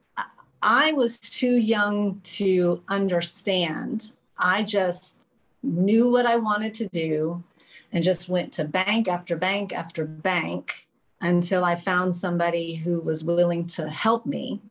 I 0.62 0.92
was 0.94 1.18
too 1.18 1.56
young 1.56 2.20
to 2.24 2.84
understand. 2.88 4.12
I 4.38 4.64
just 4.64 5.18
knew 5.64 6.10
what 6.10 6.26
I 6.26 6.38
wanted 6.38 6.74
to 6.76 6.88
do 6.90 7.44
and 7.92 8.04
just 8.04 8.30
went 8.30 8.54
to 8.54 8.66
bank 8.66 9.08
after 9.08 9.36
bank 9.36 9.74
after 9.74 10.06
bank 10.06 10.88
until 11.22 11.66
I 11.66 11.76
found 11.76 12.16
somebody 12.16 12.76
who 12.76 13.00
was 13.00 13.24
willing 13.24 13.66
to 13.68 13.90
help 13.90 14.26
me. 14.26 14.62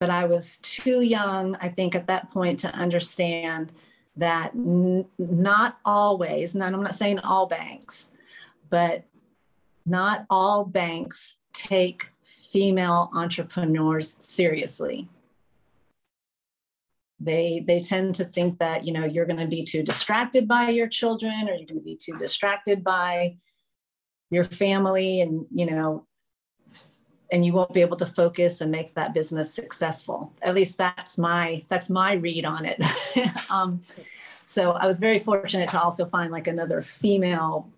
But 0.00 0.10
I 0.10 0.26
was 0.26 0.58
too 0.58 1.00
young, 1.00 1.56
I 1.56 1.68
think, 1.68 1.94
at 1.94 2.06
that 2.06 2.30
point 2.30 2.60
to 2.60 2.74
understand 2.74 3.72
that 4.16 4.52
n- 4.54 5.06
not 5.18 5.78
always, 5.84 6.54
and 6.54 6.62
I'm 6.62 6.82
not 6.82 6.94
saying 6.94 7.20
all 7.20 7.46
banks, 7.46 8.10
but 8.68 9.04
not 9.86 10.26
all 10.28 10.64
banks 10.64 11.38
take 11.52 12.10
female 12.52 13.10
entrepreneurs 13.14 14.16
seriously. 14.20 15.08
They, 17.20 17.64
they 17.66 17.80
tend 17.80 18.14
to 18.16 18.24
think 18.24 18.58
that 18.60 18.84
you 18.84 18.92
know 18.92 19.04
you're 19.04 19.26
going 19.26 19.40
to 19.40 19.46
be 19.46 19.64
too 19.64 19.82
distracted 19.82 20.46
by 20.46 20.70
your 20.70 20.86
children 20.86 21.48
or 21.48 21.54
you're 21.54 21.66
going 21.66 21.80
to 21.80 21.84
be 21.84 21.98
too 22.00 22.16
distracted 22.16 22.84
by 22.84 23.36
your 24.30 24.44
family 24.44 25.20
and 25.20 25.46
you 25.52 25.66
know 25.66 26.06
and 27.30 27.44
you 27.44 27.52
won't 27.52 27.74
be 27.74 27.80
able 27.80 27.96
to 27.96 28.06
focus 28.06 28.60
and 28.60 28.70
make 28.70 28.94
that 28.94 29.14
business 29.14 29.52
successful 29.52 30.32
at 30.42 30.54
least 30.54 30.78
that's 30.78 31.18
my 31.18 31.64
that's 31.68 31.90
my 31.90 32.14
read 32.14 32.44
on 32.44 32.64
it 32.64 32.80
um, 33.50 33.82
so 34.44 34.72
i 34.72 34.86
was 34.86 34.98
very 34.98 35.18
fortunate 35.18 35.68
to 35.68 35.80
also 35.80 36.06
find 36.06 36.30
like 36.30 36.46
another 36.46 36.82
female 36.82 37.68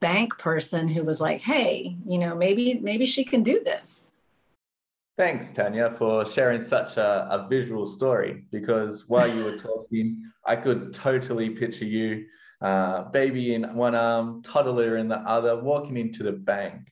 bank 0.00 0.38
person 0.38 0.88
who 0.88 1.04
was 1.04 1.20
like, 1.20 1.40
hey, 1.40 1.96
you 2.06 2.18
know, 2.18 2.34
maybe 2.34 2.80
maybe 2.80 3.06
she 3.06 3.24
can 3.24 3.42
do 3.42 3.62
this. 3.64 4.08
Thanks, 5.18 5.50
Tanya, 5.52 5.94
for 5.98 6.24
sharing 6.24 6.62
such 6.62 6.96
a, 6.96 7.28
a 7.30 7.46
visual 7.48 7.84
story. 7.84 8.46
Because 8.50 9.06
while 9.08 9.28
you 9.28 9.44
were 9.44 9.56
talking, 9.58 10.22
I 10.46 10.56
could 10.56 10.94
totally 10.94 11.50
picture 11.50 11.84
you, 11.84 12.24
uh, 12.62 13.02
baby 13.10 13.54
in 13.54 13.74
one 13.74 13.94
arm, 13.94 14.42
toddler 14.42 14.96
in 14.96 15.08
the 15.08 15.18
other, 15.18 15.60
walking 15.60 15.98
into 15.98 16.22
the 16.22 16.32
bank. 16.32 16.90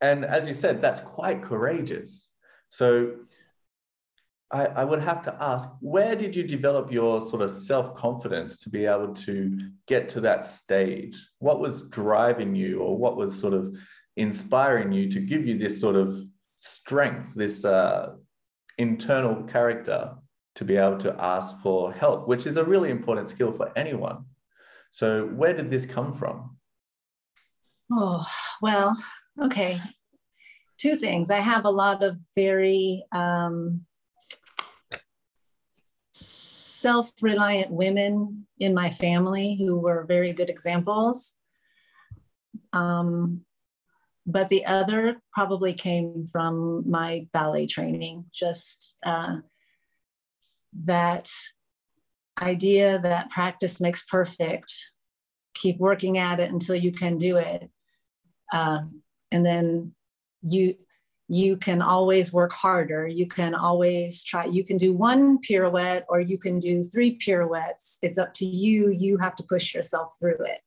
And 0.00 0.24
as 0.24 0.48
you 0.48 0.54
said, 0.54 0.82
that's 0.82 1.00
quite 1.00 1.42
courageous. 1.42 2.30
So 2.68 3.14
I, 4.50 4.64
I 4.66 4.84
would 4.84 5.02
have 5.02 5.22
to 5.24 5.36
ask, 5.40 5.68
where 5.80 6.16
did 6.16 6.34
you 6.34 6.42
develop 6.42 6.90
your 6.90 7.20
sort 7.20 7.42
of 7.42 7.50
self 7.50 7.94
confidence 7.94 8.56
to 8.58 8.70
be 8.70 8.86
able 8.86 9.14
to 9.14 9.58
get 9.86 10.08
to 10.10 10.20
that 10.22 10.44
stage? 10.44 11.16
What 11.38 11.60
was 11.60 11.88
driving 11.88 12.54
you, 12.54 12.80
or 12.80 12.96
what 12.96 13.16
was 13.16 13.38
sort 13.38 13.54
of 13.54 13.76
inspiring 14.16 14.92
you 14.92 15.10
to 15.10 15.20
give 15.20 15.46
you 15.46 15.58
this 15.58 15.80
sort 15.80 15.96
of 15.96 16.24
strength, 16.56 17.34
this 17.34 17.64
uh, 17.64 18.14
internal 18.78 19.42
character 19.44 20.14
to 20.54 20.64
be 20.64 20.76
able 20.76 20.98
to 20.98 21.14
ask 21.22 21.60
for 21.60 21.92
help, 21.92 22.26
which 22.26 22.46
is 22.46 22.56
a 22.56 22.64
really 22.64 22.90
important 22.90 23.28
skill 23.28 23.52
for 23.52 23.70
anyone. 23.76 24.24
So, 24.90 25.26
where 25.26 25.52
did 25.52 25.68
this 25.68 25.84
come 25.84 26.14
from? 26.14 26.56
Oh, 27.92 28.26
well, 28.62 28.96
okay. 29.42 29.78
Two 30.78 30.94
things. 30.94 31.30
I 31.30 31.40
have 31.40 31.64
a 31.64 31.70
lot 31.70 32.02
of 32.02 32.16
very 32.34 33.04
um, 33.12 33.84
self 36.80 37.12
reliant 37.20 37.70
women 37.70 38.46
in 38.58 38.74
my 38.74 38.90
family 38.90 39.56
who 39.58 39.78
were 39.78 40.04
very 40.06 40.32
good 40.32 40.48
examples. 40.48 41.34
Um, 42.72 43.42
but 44.26 44.50
the 44.50 44.66
other 44.66 45.20
probably 45.32 45.72
came 45.72 46.26
from 46.30 46.88
my 46.88 47.26
ballet 47.32 47.66
training, 47.66 48.26
just 48.32 48.98
uh, 49.04 49.36
that 50.84 51.30
idea 52.40 52.98
that 52.98 53.30
practice 53.30 53.80
makes 53.80 54.04
perfect. 54.04 54.72
Keep 55.54 55.78
working 55.78 56.18
at 56.18 56.40
it 56.40 56.52
until 56.52 56.76
you 56.76 56.92
can 56.92 57.16
do 57.16 57.38
it. 57.38 57.70
Uh, 58.52 58.82
and 59.32 59.44
then 59.44 59.92
you 60.42 60.76
you 61.28 61.56
can 61.56 61.82
always 61.82 62.32
work 62.32 62.52
harder. 62.52 63.06
You 63.06 63.26
can 63.26 63.54
always 63.54 64.24
try, 64.24 64.46
you 64.46 64.64
can 64.64 64.78
do 64.78 64.94
one 64.94 65.38
pirouette 65.38 66.06
or 66.08 66.20
you 66.20 66.38
can 66.38 66.58
do 66.58 66.82
three 66.82 67.16
pirouettes. 67.16 67.98
It's 68.00 68.16
up 68.16 68.32
to 68.34 68.46
you. 68.46 68.90
You 68.90 69.18
have 69.18 69.34
to 69.36 69.42
push 69.42 69.74
yourself 69.74 70.16
through 70.18 70.38
it. 70.40 70.60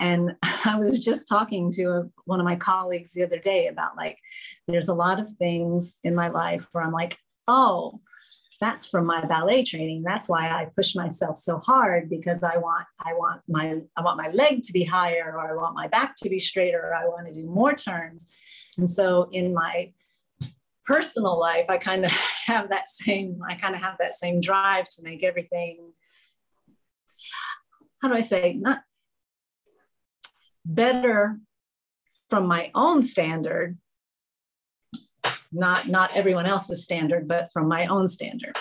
And 0.00 0.34
I 0.42 0.76
was 0.76 1.04
just 1.04 1.28
talking 1.28 1.70
to 1.72 1.84
a, 1.84 2.02
one 2.24 2.40
of 2.40 2.44
my 2.44 2.56
colleagues 2.56 3.12
the 3.12 3.22
other 3.22 3.38
day 3.38 3.68
about 3.68 3.96
like, 3.96 4.18
there's 4.66 4.88
a 4.88 4.94
lot 4.94 5.20
of 5.20 5.30
things 5.38 5.96
in 6.02 6.14
my 6.14 6.28
life 6.28 6.66
where 6.72 6.82
I'm 6.82 6.92
like, 6.92 7.16
oh, 7.46 8.00
that's 8.60 8.88
from 8.88 9.06
my 9.06 9.24
ballet 9.24 9.62
training. 9.64 10.02
That's 10.02 10.28
why 10.28 10.48
I 10.48 10.68
push 10.74 10.94
myself 10.94 11.38
so 11.38 11.58
hard 11.58 12.08
because 12.08 12.42
I 12.42 12.56
want 12.56 12.86
I 13.00 13.12
want 13.14 13.42
my 13.48 13.80
I 13.96 14.02
want 14.02 14.16
my 14.16 14.30
leg 14.30 14.62
to 14.62 14.72
be 14.72 14.84
higher 14.84 15.34
or 15.34 15.50
I 15.50 15.54
want 15.54 15.74
my 15.74 15.88
back 15.88 16.16
to 16.18 16.28
be 16.28 16.38
straighter 16.38 16.80
or 16.80 16.94
I 16.94 17.06
want 17.06 17.26
to 17.26 17.34
do 17.34 17.44
more 17.44 17.74
turns. 17.74 18.34
And 18.78 18.90
so 18.90 19.28
in 19.32 19.52
my 19.54 19.92
personal 20.86 21.38
life, 21.38 21.66
I 21.68 21.78
kind 21.78 22.04
of 22.04 22.10
have 22.46 22.70
that 22.70 22.88
same, 22.88 23.40
I 23.48 23.56
kind 23.56 23.74
of 23.74 23.82
have 23.82 23.96
that 23.98 24.14
same 24.14 24.40
drive 24.40 24.88
to 24.90 25.02
make 25.02 25.22
everything, 25.22 25.92
how 28.00 28.08
do 28.08 28.14
I 28.14 28.20
say, 28.20 28.54
not 28.54 28.80
better 30.64 31.38
from 32.30 32.46
my 32.46 32.70
own 32.74 33.02
standard, 33.02 33.78
not 35.52 35.88
not 35.88 36.16
everyone 36.16 36.46
else's 36.46 36.84
standard, 36.84 37.28
but 37.28 37.52
from 37.52 37.68
my 37.68 37.86
own 37.86 38.08
standard. 38.08 38.56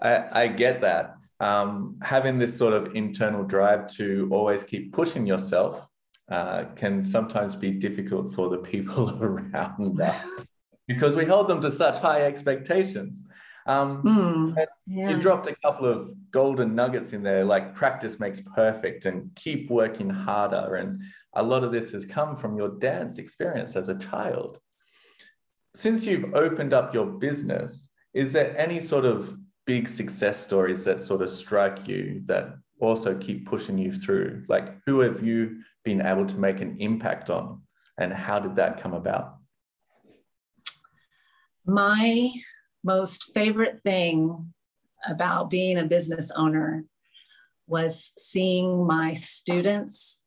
I, 0.00 0.42
I 0.44 0.48
get 0.48 0.80
that. 0.82 1.14
Um, 1.40 1.98
having 2.02 2.38
this 2.38 2.56
sort 2.56 2.74
of 2.74 2.96
internal 2.96 3.44
drive 3.44 3.88
to 3.94 4.28
always 4.32 4.64
keep 4.64 4.92
pushing 4.92 5.26
yourself 5.26 5.86
uh, 6.30 6.64
can 6.74 7.02
sometimes 7.02 7.54
be 7.54 7.70
difficult 7.70 8.34
for 8.34 8.48
the 8.48 8.58
people 8.58 9.16
around 9.22 10.00
us 10.00 10.22
because 10.88 11.16
we 11.16 11.24
hold 11.24 11.48
them 11.48 11.60
to 11.60 11.70
such 11.70 11.98
high 11.98 12.22
expectations. 12.22 13.24
Um, 13.66 14.02
mm, 14.02 14.66
yeah. 14.86 15.10
You 15.10 15.20
dropped 15.20 15.46
a 15.46 15.54
couple 15.56 15.86
of 15.86 16.14
golden 16.30 16.74
nuggets 16.74 17.12
in 17.12 17.22
there, 17.22 17.44
like 17.44 17.74
practice 17.74 18.18
makes 18.18 18.40
perfect 18.40 19.04
and 19.04 19.30
keep 19.36 19.70
working 19.70 20.08
harder. 20.08 20.76
And 20.76 21.02
a 21.34 21.42
lot 21.42 21.62
of 21.62 21.70
this 21.70 21.92
has 21.92 22.06
come 22.06 22.34
from 22.34 22.56
your 22.56 22.70
dance 22.78 23.18
experience 23.18 23.76
as 23.76 23.90
a 23.90 23.98
child. 23.98 24.58
Since 25.78 26.06
you've 26.06 26.34
opened 26.34 26.74
up 26.74 26.92
your 26.92 27.06
business, 27.06 27.88
is 28.12 28.32
there 28.32 28.52
any 28.58 28.80
sort 28.80 29.04
of 29.04 29.38
big 29.64 29.88
success 29.88 30.44
stories 30.44 30.84
that 30.86 30.98
sort 30.98 31.22
of 31.22 31.30
strike 31.30 31.86
you 31.86 32.22
that 32.26 32.56
also 32.80 33.16
keep 33.16 33.46
pushing 33.46 33.78
you 33.78 33.92
through? 33.92 34.44
Like, 34.48 34.74
who 34.86 34.98
have 34.98 35.22
you 35.22 35.62
been 35.84 36.04
able 36.04 36.26
to 36.26 36.36
make 36.36 36.60
an 36.60 36.78
impact 36.80 37.30
on 37.30 37.62
and 37.96 38.12
how 38.12 38.40
did 38.40 38.56
that 38.56 38.82
come 38.82 38.92
about? 38.92 39.36
My 41.64 42.32
most 42.82 43.30
favorite 43.32 43.80
thing 43.84 44.52
about 45.08 45.48
being 45.48 45.78
a 45.78 45.84
business 45.84 46.32
owner 46.32 46.86
was 47.68 48.10
seeing 48.18 48.84
my 48.84 49.12
students 49.12 50.24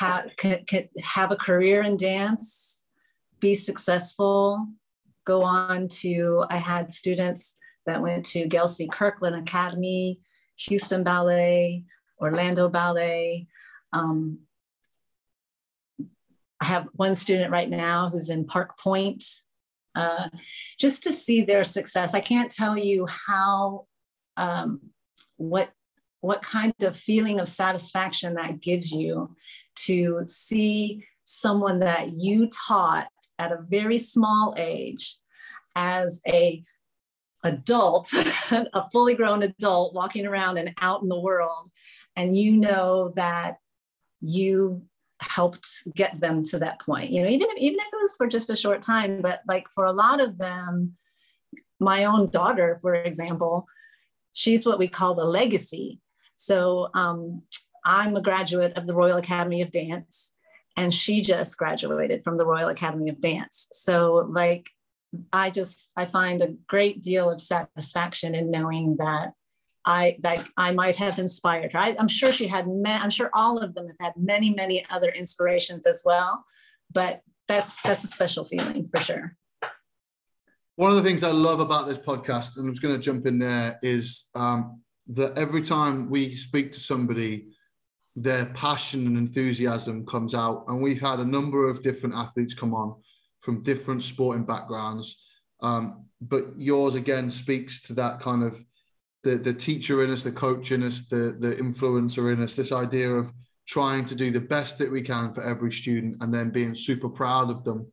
have, 0.00 0.28
have 1.04 1.30
a 1.30 1.36
career 1.36 1.84
in 1.84 1.96
dance, 1.96 2.73
be 3.40 3.54
successful, 3.54 4.66
go 5.24 5.42
on 5.42 5.88
to, 5.88 6.44
I 6.50 6.56
had 6.56 6.92
students 6.92 7.54
that 7.86 8.02
went 8.02 8.26
to 8.26 8.48
Gelsey 8.48 8.90
Kirkland 8.90 9.36
Academy, 9.36 10.20
Houston 10.66 11.02
Ballet, 11.02 11.84
Orlando 12.20 12.68
Ballet. 12.68 13.46
Um, 13.92 14.40
I 16.60 16.64
have 16.66 16.88
one 16.94 17.14
student 17.14 17.50
right 17.50 17.68
now 17.68 18.08
who's 18.08 18.30
in 18.30 18.46
Park 18.46 18.78
Point. 18.78 19.24
Uh, 19.94 20.28
just 20.78 21.02
to 21.04 21.12
see 21.12 21.42
their 21.42 21.64
success, 21.64 22.14
I 22.14 22.20
can't 22.20 22.50
tell 22.50 22.76
you 22.76 23.06
how, 23.06 23.86
um, 24.36 24.80
what 25.36 25.70
what 26.20 26.40
kind 26.40 26.72
of 26.80 26.96
feeling 26.96 27.38
of 27.38 27.46
satisfaction 27.46 28.32
that 28.32 28.58
gives 28.62 28.90
you 28.90 29.36
to 29.74 30.22
see 30.26 31.04
someone 31.26 31.80
that 31.80 32.14
you 32.14 32.48
taught 32.48 33.08
at 33.38 33.52
a 33.52 33.64
very 33.68 33.98
small 33.98 34.54
age 34.56 35.16
as 35.76 36.20
a 36.26 36.62
adult 37.42 38.10
a 38.50 38.88
fully 38.90 39.14
grown 39.14 39.42
adult 39.42 39.94
walking 39.94 40.26
around 40.26 40.56
and 40.56 40.74
out 40.80 41.02
in 41.02 41.08
the 41.08 41.20
world. 41.20 41.70
And 42.16 42.36
you 42.36 42.56
know 42.56 43.12
that 43.16 43.58
you 44.20 44.82
helped 45.20 45.68
get 45.94 46.20
them 46.20 46.42
to 46.42 46.58
that 46.58 46.78
point 46.80 47.08
you 47.08 47.22
know 47.22 47.28
even 47.28 47.48
if, 47.50 47.56
even 47.56 47.78
if 47.78 47.86
it 47.86 47.96
was 47.96 48.14
for 48.16 48.26
just 48.26 48.50
a 48.50 48.56
short 48.56 48.82
time 48.82 49.22
but 49.22 49.40
like 49.48 49.64
for 49.74 49.86
a 49.86 49.92
lot 49.92 50.20
of 50.20 50.36
them 50.36 50.96
my 51.80 52.04
own 52.04 52.26
daughter 52.26 52.78
for 52.82 52.94
example 52.94 53.66
she's 54.34 54.66
what 54.66 54.78
we 54.78 54.88
call 54.88 55.14
the 55.14 55.24
legacy. 55.24 56.00
So 56.36 56.88
um, 56.92 57.42
I'm 57.84 58.16
a 58.16 58.20
graduate 58.20 58.76
of 58.76 58.86
the 58.86 58.94
Royal 58.94 59.16
Academy 59.16 59.62
of 59.62 59.70
Dance, 59.70 60.33
and 60.76 60.92
she 60.92 61.22
just 61.22 61.56
graduated 61.56 62.24
from 62.24 62.36
the 62.36 62.46
Royal 62.46 62.68
Academy 62.68 63.08
of 63.08 63.20
Dance. 63.20 63.68
So, 63.72 64.28
like, 64.30 64.70
I 65.32 65.50
just 65.50 65.90
I 65.96 66.06
find 66.06 66.42
a 66.42 66.54
great 66.68 67.02
deal 67.02 67.30
of 67.30 67.40
satisfaction 67.40 68.34
in 68.34 68.50
knowing 68.50 68.96
that 68.98 69.32
I 69.84 70.16
that 70.20 70.46
I 70.56 70.72
might 70.72 70.96
have 70.96 71.18
inspired 71.18 71.72
her. 71.72 71.78
I, 71.78 71.90
am 71.90 72.08
sure 72.08 72.32
she 72.32 72.48
had. 72.48 72.66
Ma- 72.66 72.98
I'm 73.00 73.10
sure 73.10 73.30
all 73.34 73.58
of 73.58 73.74
them 73.74 73.86
have 73.86 73.96
had 74.00 74.12
many, 74.16 74.50
many 74.50 74.84
other 74.90 75.08
inspirations 75.08 75.86
as 75.86 76.02
well. 76.04 76.44
But 76.92 77.20
that's 77.48 77.80
that's 77.82 78.04
a 78.04 78.08
special 78.08 78.44
feeling 78.44 78.88
for 78.94 79.02
sure. 79.02 79.36
One 80.76 80.90
of 80.90 80.96
the 80.96 81.02
things 81.02 81.22
I 81.22 81.30
love 81.30 81.60
about 81.60 81.86
this 81.86 81.98
podcast, 81.98 82.56
and 82.56 82.66
I'm 82.66 82.72
just 82.72 82.82
going 82.82 82.94
to 82.96 83.00
jump 83.00 83.26
in 83.26 83.38
there, 83.38 83.78
is 83.82 84.30
um, 84.34 84.80
that 85.08 85.38
every 85.38 85.62
time 85.62 86.10
we 86.10 86.34
speak 86.34 86.72
to 86.72 86.80
somebody, 86.80 87.53
their 88.16 88.46
passion 88.46 89.06
and 89.06 89.16
enthusiasm 89.16 90.06
comes 90.06 90.34
out. 90.34 90.64
And 90.68 90.80
we've 90.80 91.00
had 91.00 91.18
a 91.20 91.24
number 91.24 91.68
of 91.68 91.82
different 91.82 92.14
athletes 92.14 92.54
come 92.54 92.74
on 92.74 92.94
from 93.40 93.62
different 93.62 94.02
sporting 94.02 94.44
backgrounds. 94.44 95.26
Um, 95.62 96.06
but 96.20 96.44
yours 96.56 96.94
again 96.94 97.28
speaks 97.30 97.82
to 97.82 97.94
that 97.94 98.20
kind 98.20 98.42
of 98.42 98.58
the, 99.24 99.36
the 99.36 99.54
teacher 99.54 100.04
in 100.04 100.10
us, 100.10 100.22
the 100.22 100.32
coach 100.32 100.70
in 100.70 100.82
us, 100.82 101.08
the, 101.08 101.36
the 101.38 101.52
influencer 101.56 102.32
in 102.32 102.42
us, 102.42 102.54
this 102.54 102.72
idea 102.72 103.10
of 103.10 103.32
trying 103.66 104.04
to 104.04 104.14
do 104.14 104.30
the 104.30 104.40
best 104.40 104.78
that 104.78 104.90
we 104.90 105.00
can 105.02 105.32
for 105.32 105.42
every 105.42 105.72
student 105.72 106.16
and 106.20 106.32
then 106.32 106.50
being 106.50 106.74
super 106.74 107.08
proud 107.08 107.50
of 107.50 107.64
them 107.64 107.90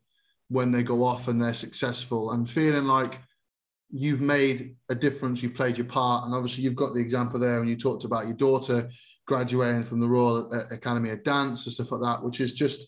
when 0.50 0.72
they 0.72 0.84
go 0.84 1.04
off 1.04 1.30
and 1.30 1.42
they're 1.42 1.54
successful 1.54 2.32
and 2.32 2.50
feeling 2.50 2.86
like 2.86 3.22
you've 3.90 4.22
made 4.22 4.76
a 4.90 4.96
difference, 4.96 5.42
you've 5.42 5.56
played 5.56 5.78
your 5.78 5.88
part, 5.88 6.26
and 6.26 6.34
obviously 6.36 6.64
you've 6.64 6.76
got 6.76 6.94
the 6.94 7.00
example 7.00 7.40
there, 7.40 7.60
and 7.60 7.70
you 7.70 7.76
talked 7.76 8.04
about 8.04 8.26
your 8.26 8.36
daughter 8.36 8.90
graduating 9.32 9.84
from 9.84 10.02
the 10.02 10.10
Royal 10.10 10.52
Academy 10.72 11.10
of 11.12 11.24
Dance 11.24 11.66
and 11.66 11.74
stuff 11.74 11.94
like 11.94 12.02
that, 12.02 12.22
which 12.22 12.42
is 12.42 12.54
just 12.54 12.86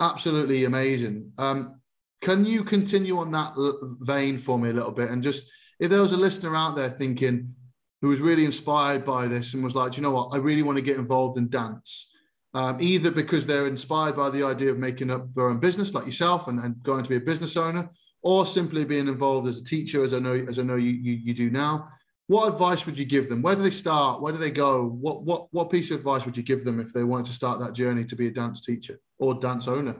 absolutely 0.00 0.64
amazing. 0.64 1.30
Um, 1.36 1.78
can 2.22 2.46
you 2.46 2.64
continue 2.64 3.18
on 3.18 3.30
that 3.32 3.52
vein 4.00 4.38
for 4.38 4.58
me 4.58 4.70
a 4.70 4.72
little 4.72 4.92
bit, 4.92 5.10
and 5.10 5.22
just 5.22 5.46
if 5.78 5.90
there 5.90 6.00
was 6.00 6.14
a 6.14 6.16
listener 6.16 6.56
out 6.56 6.74
there 6.74 6.88
thinking 6.88 7.54
who 8.00 8.08
was 8.08 8.20
really 8.20 8.46
inspired 8.46 9.04
by 9.04 9.28
this 9.28 9.52
and 9.52 9.62
was 9.62 9.74
like, 9.74 9.98
you 9.98 10.02
know 10.02 10.10
what, 10.10 10.30
I 10.32 10.38
really 10.38 10.62
want 10.62 10.78
to 10.78 10.84
get 10.84 10.96
involved 10.96 11.36
in 11.36 11.50
dance. 11.50 12.10
Um, 12.54 12.78
either 12.80 13.10
because 13.10 13.44
they're 13.44 13.66
inspired 13.66 14.16
by 14.16 14.30
the 14.30 14.44
idea 14.44 14.70
of 14.70 14.78
making 14.78 15.10
up 15.10 15.34
their 15.34 15.50
own 15.50 15.58
business, 15.58 15.92
like 15.92 16.06
yourself, 16.06 16.48
and, 16.48 16.60
and 16.60 16.82
going 16.82 17.02
to 17.02 17.10
be 17.10 17.16
a 17.16 17.30
business 17.30 17.58
owner, 17.58 17.90
or 18.22 18.46
simply 18.46 18.86
being 18.86 19.08
involved 19.08 19.48
as 19.48 19.60
a 19.60 19.64
teacher, 19.64 20.02
as 20.02 20.14
I 20.14 20.18
know 20.18 20.34
as 20.48 20.58
I 20.58 20.62
know 20.62 20.76
you, 20.76 20.92
you, 20.92 21.12
you 21.12 21.34
do 21.34 21.50
now. 21.50 21.88
What 22.26 22.48
advice 22.48 22.86
would 22.86 22.98
you 22.98 23.04
give 23.04 23.28
them? 23.28 23.42
Where 23.42 23.54
do 23.54 23.62
they 23.62 23.70
start? 23.70 24.22
Where 24.22 24.32
do 24.32 24.38
they 24.38 24.50
go? 24.50 24.86
What 24.86 25.22
what 25.22 25.48
what 25.52 25.70
piece 25.70 25.90
of 25.90 25.98
advice 25.98 26.24
would 26.24 26.36
you 26.36 26.42
give 26.42 26.64
them 26.64 26.80
if 26.80 26.92
they 26.92 27.04
wanted 27.04 27.26
to 27.26 27.32
start 27.32 27.60
that 27.60 27.74
journey 27.74 28.04
to 28.04 28.16
be 28.16 28.28
a 28.28 28.30
dance 28.30 28.64
teacher 28.64 28.98
or 29.18 29.34
dance 29.34 29.68
owner? 29.68 29.96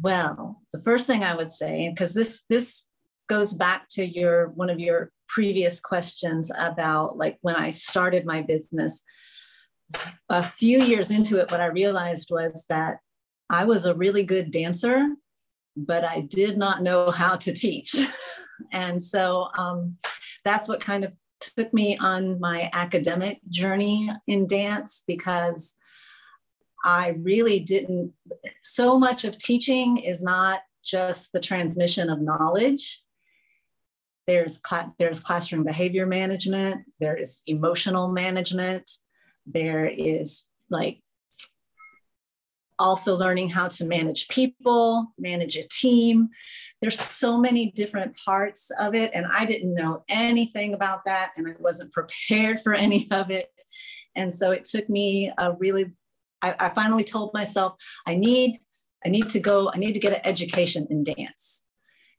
Well, 0.00 0.62
the 0.72 0.82
first 0.82 1.06
thing 1.06 1.24
I 1.24 1.34
would 1.34 1.50
say, 1.50 1.88
because 1.88 2.12
this 2.12 2.42
this 2.50 2.86
goes 3.28 3.54
back 3.54 3.88
to 3.90 4.04
your 4.04 4.48
one 4.48 4.68
of 4.68 4.78
your 4.78 5.10
previous 5.28 5.80
questions 5.80 6.50
about 6.56 7.16
like 7.16 7.38
when 7.40 7.56
I 7.56 7.70
started 7.70 8.24
my 8.24 8.42
business. 8.42 9.02
A 10.28 10.42
few 10.42 10.82
years 10.82 11.10
into 11.10 11.38
it, 11.40 11.50
what 11.50 11.60
I 11.60 11.66
realized 11.66 12.28
was 12.30 12.64
that 12.68 12.98
I 13.48 13.64
was 13.64 13.84
a 13.84 13.94
really 13.94 14.24
good 14.24 14.50
dancer, 14.50 15.06
but 15.76 16.04
I 16.04 16.22
did 16.22 16.56
not 16.56 16.82
know 16.82 17.10
how 17.10 17.36
to 17.36 17.52
teach. 17.52 17.94
and 18.72 19.02
so 19.02 19.48
um, 19.56 19.96
that's 20.44 20.68
what 20.68 20.80
kind 20.80 21.04
of 21.04 21.12
took 21.40 21.72
me 21.72 21.96
on 21.98 22.40
my 22.40 22.70
academic 22.72 23.40
journey 23.50 24.10
in 24.26 24.46
dance 24.46 25.02
because 25.06 25.76
I 26.84 27.08
really 27.20 27.60
didn't, 27.60 28.12
so 28.62 28.98
much 28.98 29.24
of 29.24 29.38
teaching 29.38 29.98
is 29.98 30.22
not 30.22 30.60
just 30.84 31.32
the 31.32 31.40
transmission 31.40 32.10
of 32.10 32.20
knowledge. 32.20 33.02
There's, 34.26 34.60
cl- 34.66 34.94
there's 34.98 35.20
classroom 35.20 35.64
behavior 35.64 36.06
management, 36.06 36.84
there 37.00 37.16
is 37.16 37.42
emotional 37.46 38.08
management, 38.08 38.90
there 39.46 39.86
is 39.86 40.44
like 40.70 41.00
also 42.78 43.16
learning 43.16 43.50
how 43.50 43.68
to 43.68 43.84
manage 43.84 44.28
people, 44.28 45.12
manage 45.18 45.56
a 45.56 45.62
team. 45.68 46.28
There's 46.80 46.98
so 46.98 47.38
many 47.38 47.70
different 47.72 48.16
parts 48.16 48.70
of 48.78 48.94
it. 48.94 49.10
And 49.14 49.26
I 49.26 49.44
didn't 49.44 49.74
know 49.74 50.04
anything 50.08 50.74
about 50.74 51.04
that. 51.06 51.30
And 51.36 51.48
I 51.48 51.54
wasn't 51.58 51.92
prepared 51.92 52.60
for 52.60 52.74
any 52.86 53.08
of 53.10 53.30
it. 53.30 53.50
And 54.14 54.32
so 54.32 54.50
it 54.50 54.64
took 54.64 54.88
me 54.88 55.32
a 55.38 55.52
really, 55.52 55.92
I, 56.42 56.54
I 56.58 56.68
finally 56.70 57.04
told 57.04 57.32
myself, 57.34 57.74
I 58.06 58.14
need, 58.14 58.56
I 59.04 59.08
need 59.08 59.30
to 59.30 59.40
go, 59.40 59.70
I 59.72 59.78
need 59.78 59.94
to 59.94 60.00
get 60.00 60.12
an 60.12 60.20
education 60.24 60.86
in 60.90 61.04
dance 61.04 61.64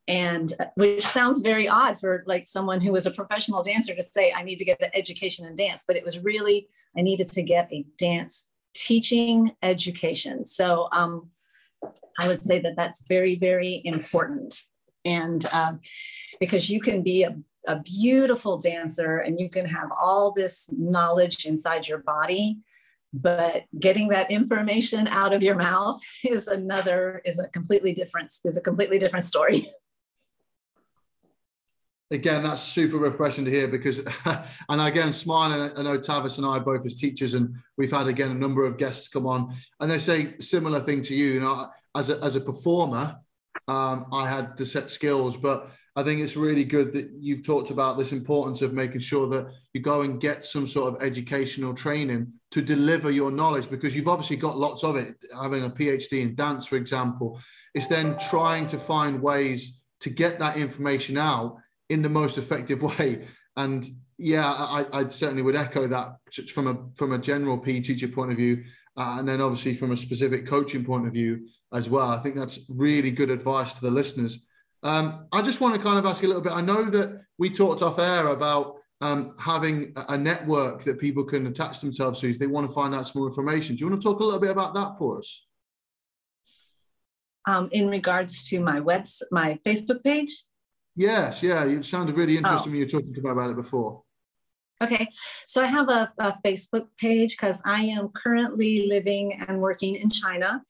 and 0.07 0.53
uh, 0.59 0.65
which 0.75 1.05
sounds 1.05 1.41
very 1.41 1.67
odd 1.67 1.99
for 1.99 2.23
like 2.27 2.45
someone 2.47 2.79
who 2.79 2.91
was 2.91 3.05
a 3.05 3.11
professional 3.11 3.63
dancer 3.63 3.95
to 3.95 4.03
say 4.03 4.31
i 4.33 4.43
need 4.43 4.57
to 4.57 4.65
get 4.65 4.79
an 4.81 4.91
education 4.93 5.45
in 5.45 5.55
dance 5.55 5.83
but 5.87 5.95
it 5.95 6.03
was 6.03 6.19
really 6.19 6.67
i 6.97 7.01
needed 7.01 7.27
to 7.27 7.41
get 7.41 7.67
a 7.71 7.85
dance 7.97 8.47
teaching 8.75 9.55
education. 9.63 10.45
So 10.45 10.87
um, 10.91 11.29
I 12.19 12.27
would 12.27 12.43
say 12.43 12.59
that 12.59 12.75
that's 12.75 13.07
very, 13.07 13.35
very 13.35 13.81
important. 13.83 14.61
And 15.03 15.45
uh, 15.51 15.73
because 16.39 16.69
you 16.69 16.79
can 16.79 17.01
be 17.01 17.23
a, 17.23 17.35
a 17.67 17.79
beautiful 17.79 18.57
dancer 18.57 19.17
and 19.17 19.39
you 19.39 19.49
can 19.49 19.65
have 19.65 19.89
all 19.99 20.31
this 20.31 20.69
knowledge 20.71 21.45
inside 21.45 21.87
your 21.87 21.99
body, 21.99 22.57
but 23.13 23.63
getting 23.79 24.09
that 24.09 24.29
information 24.29 25.07
out 25.07 25.33
of 25.33 25.41
your 25.41 25.55
mouth 25.55 25.99
is 26.23 26.47
another, 26.47 27.21
is 27.25 27.39
a 27.39 27.47
completely 27.49 27.93
different, 27.93 28.33
is 28.43 28.57
a 28.57 28.61
completely 28.61 28.99
different 28.99 29.25
story. 29.25 29.67
again, 32.11 32.43
that's 32.43 32.61
super 32.61 32.97
refreshing 32.97 33.45
to 33.45 33.51
hear 33.51 33.67
because, 33.67 33.99
and 34.69 34.81
again, 34.81 35.13
smiling, 35.13 35.71
I 35.75 35.81
know 35.81 35.97
Tavis 35.97 36.37
and 36.37 36.45
I 36.45 36.59
both 36.59 36.85
as 36.85 36.95
teachers, 36.95 37.33
and 37.33 37.55
we've 37.77 37.91
had 37.91 38.07
again 38.07 38.31
a 38.31 38.35
number 38.35 38.65
of 38.65 38.77
guests 38.77 39.09
come 39.09 39.25
on, 39.27 39.55
and 39.79 39.89
they 39.89 39.99
say 39.99 40.35
similar 40.39 40.79
thing 40.79 41.01
to 41.03 41.15
you. 41.15 41.33
You 41.33 41.39
know, 41.41 41.69
as 41.95 42.09
a, 42.09 42.23
as 42.23 42.35
a 42.35 42.41
performer, 42.41 43.17
um, 43.67 44.07
I 44.11 44.29
had 44.29 44.57
the 44.57 44.65
set 44.65 44.89
skills, 44.89 45.37
but 45.37 45.71
I 45.97 46.03
think 46.03 46.19
it's 46.19 46.35
really 46.35 46.65
good 46.65 46.91
that 46.91 47.09
you've 47.19 47.45
talked 47.45 47.69
about 47.69 47.97
this 47.97 48.11
importance 48.11 48.61
of 48.61 48.73
making 48.73 48.99
sure 48.99 49.29
that 49.29 49.53
you 49.73 49.79
go 49.79 50.01
and 50.01 50.19
get 50.19 50.43
some 50.43 50.67
sort 50.67 50.93
of 50.93 51.01
educational 51.01 51.73
training 51.73 52.33
to 52.51 52.61
deliver 52.61 53.09
your 53.09 53.31
knowledge 53.31 53.69
because 53.69 53.95
you've 53.95 54.09
obviously 54.09 54.35
got 54.35 54.57
lots 54.57 54.83
of 54.83 54.97
it. 54.97 55.15
Having 55.33 55.63
a 55.63 55.69
PhD 55.69 56.21
in 56.21 56.35
dance, 56.35 56.65
for 56.65 56.75
example, 56.75 57.39
it's 57.73 57.87
then 57.87 58.17
trying 58.17 58.67
to 58.67 58.77
find 58.77 59.21
ways 59.21 59.83
to 60.01 60.09
get 60.09 60.37
that 60.39 60.57
information 60.57 61.17
out 61.17 61.57
in 61.89 62.01
the 62.01 62.09
most 62.09 62.37
effective 62.37 62.81
way. 62.99 63.27
And 63.55 63.85
yeah, 64.17 64.45
I, 64.47 64.85
I 64.91 65.07
certainly 65.07 65.41
would 65.43 65.55
echo 65.55 65.87
that 65.87 66.15
from 66.53 66.67
a 66.67 66.77
from 66.97 67.13
a 67.13 67.17
general 67.17 67.57
PE 67.57 67.81
teacher 67.81 68.07
point 68.07 68.31
of 68.31 68.37
view. 68.37 68.63
uh, 68.97 69.17
and 69.19 69.27
then 69.27 69.41
obviously 69.41 69.73
from 69.73 69.91
a 69.91 69.97
specific 69.97 70.47
coaching 70.47 70.85
point 70.85 71.05
of 71.05 71.13
view 71.13 71.47
as 71.73 71.89
well. 71.89 72.09
I 72.09 72.19
think 72.19 72.35
that's 72.35 72.65
really 72.69 73.11
good 73.11 73.29
advice 73.29 73.73
to 73.75 73.81
the 73.81 73.91
listeners. 73.91 74.45
Um, 74.83 75.27
I 75.31 75.41
just 75.41 75.61
want 75.61 75.75
to 75.75 75.81
kind 75.81 75.99
of 75.99 76.05
ask 76.05 76.23
a 76.23 76.27
little 76.27 76.41
bit. 76.41 76.53
I 76.53 76.61
know 76.61 76.89
that 76.89 77.21
we 77.37 77.49
talked 77.49 77.81
off 77.81 77.99
air 77.99 78.27
about 78.27 78.75
um, 79.01 79.35
having 79.39 79.93
a 79.95 80.17
network 80.17 80.83
that 80.83 80.99
people 80.99 81.25
can 81.25 81.47
attach 81.47 81.81
themselves 81.81 82.21
to 82.21 82.29
if 82.29 82.39
they 82.39 82.47
want 82.47 82.67
to 82.67 82.73
find 82.73 82.95
out 82.95 83.07
some 83.07 83.21
more 83.21 83.29
information. 83.29 83.75
Do 83.75 83.83
you 83.83 83.89
want 83.89 84.01
to 84.01 84.07
talk 84.07 84.19
a 84.19 84.23
little 84.23 84.39
bit 84.39 84.51
about 84.51 84.73
that 84.75 84.97
for 84.97 85.17
us? 85.17 85.47
Um, 87.47 87.69
in 87.71 87.89
regards 87.89 88.43
to 88.45 88.59
my 88.59 88.79
webs, 88.79 89.21
my 89.31 89.59
Facebook 89.65 90.03
page. 90.03 90.43
Yes, 90.95 91.43
yeah, 91.43 91.65
it 91.65 91.83
sounded 91.85 92.15
really 92.15 92.37
interesting 92.37 92.69
oh. 92.69 92.71
when 92.71 92.79
you 92.79 92.85
were 92.85 93.01
talking 93.01 93.29
about 93.29 93.49
it 93.49 93.55
before. 93.55 94.03
Okay, 94.83 95.09
so 95.47 95.61
I 95.61 95.67
have 95.67 95.89
a, 95.89 96.11
a 96.19 96.35
Facebook 96.45 96.87
page 96.97 97.37
because 97.37 97.61
I 97.65 97.83
am 97.83 98.09
currently 98.09 98.87
living 98.87 99.41
and 99.47 99.61
working 99.61 99.95
in 99.95 100.09
China, 100.09 100.61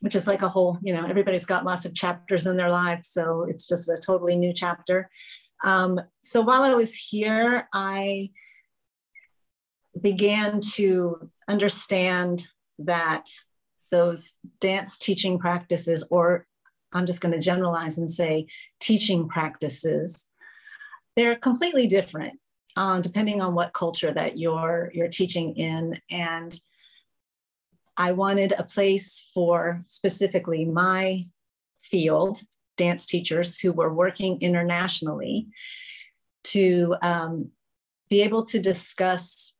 which 0.00 0.14
is 0.14 0.26
like 0.26 0.42
a 0.42 0.48
whole, 0.48 0.78
you 0.82 0.94
know, 0.94 1.06
everybody's 1.06 1.44
got 1.44 1.66
lots 1.66 1.84
of 1.84 1.94
chapters 1.94 2.46
in 2.46 2.56
their 2.56 2.70
lives. 2.70 3.08
So 3.08 3.46
it's 3.48 3.66
just 3.66 3.88
a 3.88 3.98
totally 3.98 4.36
new 4.36 4.54
chapter. 4.54 5.10
Um, 5.64 6.00
so 6.22 6.40
while 6.40 6.62
I 6.62 6.74
was 6.74 6.94
here, 6.94 7.68
I 7.72 8.30
began 10.00 10.60
to 10.74 11.30
understand 11.48 12.46
that 12.80 13.28
those 13.90 14.32
dance 14.60 14.98
teaching 14.98 15.38
practices, 15.38 16.06
or 16.10 16.46
I'm 16.94 17.06
just 17.06 17.20
going 17.20 17.34
to 17.34 17.40
generalize 17.40 17.98
and 17.98 18.10
say 18.10 18.46
teaching 18.80 19.28
practices, 19.28 20.26
they're 21.16 21.36
completely 21.36 21.86
different 21.86 22.38
um, 22.76 23.02
depending 23.02 23.40
on 23.40 23.54
what 23.54 23.72
culture 23.72 24.12
that 24.12 24.38
you're 24.38 24.90
you're 24.94 25.08
teaching 25.08 25.56
in. 25.56 26.00
And 26.10 26.58
i 27.96 28.10
wanted 28.10 28.52
a 28.58 28.64
place 28.64 29.28
for 29.32 29.80
specifically 29.86 30.64
my 30.64 31.24
field 31.82 32.40
dance 32.76 33.06
teachers 33.06 33.58
who 33.60 33.72
were 33.72 33.92
working 33.92 34.40
internationally 34.40 35.46
to 36.42 36.96
um, 37.02 37.50
be 38.10 38.22
able 38.22 38.44
to 38.44 38.58
discuss 38.58 39.54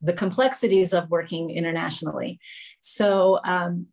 the 0.00 0.12
complexities 0.12 0.92
of 0.92 1.10
working 1.10 1.50
internationally. 1.50 2.38
So 2.80 3.40
um, 3.44 3.86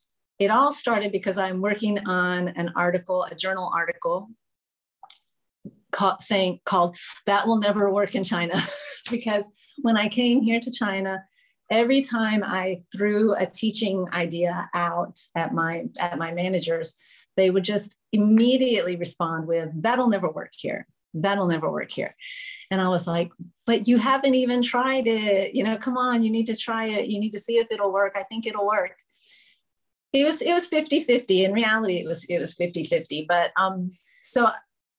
it 0.44 0.52
all 0.52 0.74
started 0.74 1.12
because 1.12 1.38
i'm 1.38 1.62
working 1.62 1.98
on 2.08 2.50
an 2.50 2.72
article 2.76 3.26
a 3.32 3.36
journal 3.36 3.72
article 3.76 4.30
call, 5.94 6.20
saying 6.20 6.60
called 6.66 6.98
that 7.26 7.48
will 7.48 7.60
never 7.60 7.90
work 7.94 8.16
in 8.16 8.26
China 8.26 8.62
because 9.12 9.46
when 9.82 9.96
I 9.96 10.10
came 10.10 10.42
here 10.42 10.60
to 10.60 10.72
China, 10.72 11.24
every 11.72 12.02
time 12.02 12.44
I 12.44 12.82
threw 12.96 13.34
a 13.36 13.46
teaching 13.46 14.08
idea 14.12 14.70
out 14.74 15.20
at 15.36 15.54
my 15.54 15.86
at 16.00 16.18
my 16.18 16.34
managers, 16.34 16.94
they 17.38 17.50
would 17.50 17.64
just 17.64 17.96
immediately 18.12 18.98
respond 18.98 19.48
with 19.48 19.70
that'll 19.82 20.10
never 20.10 20.30
work 20.30 20.52
here. 20.58 20.86
That'll 21.14 21.48
never 21.48 21.72
work 21.72 21.92
here. 21.92 22.14
And 22.72 22.82
I 22.82 22.90
was 22.90 23.08
like, 23.08 23.32
but 23.68 23.88
you 23.88 23.98
haven't 23.98 24.34
even 24.34 24.64
tried 24.64 25.06
it. 25.08 25.54
You 25.54 25.64
know, 25.64 25.78
come 25.78 25.96
on, 25.96 26.24
you 26.24 26.32
need 26.32 26.48
to 26.48 26.58
try 26.58 26.88
it. 26.88 27.08
You 27.08 27.20
need 27.20 27.34
to 27.34 27.40
see 27.40 27.58
if 27.58 27.68
it'll 27.70 27.94
work. 27.94 28.14
I 28.16 28.24
think 28.24 28.48
it'll 28.48 28.68
work. 28.68 28.98
It 30.14 30.24
was 30.24 30.42
it 30.42 30.54
was 30.54 30.70
50-50. 30.70 31.44
In 31.44 31.54
reality, 31.54 31.98
it 31.98 32.08
was 32.08 32.26
it 32.26 32.40
was 32.40 32.56
50-50. 32.56 33.28
But 33.28 33.52
um, 33.58 33.92
so 34.22 34.50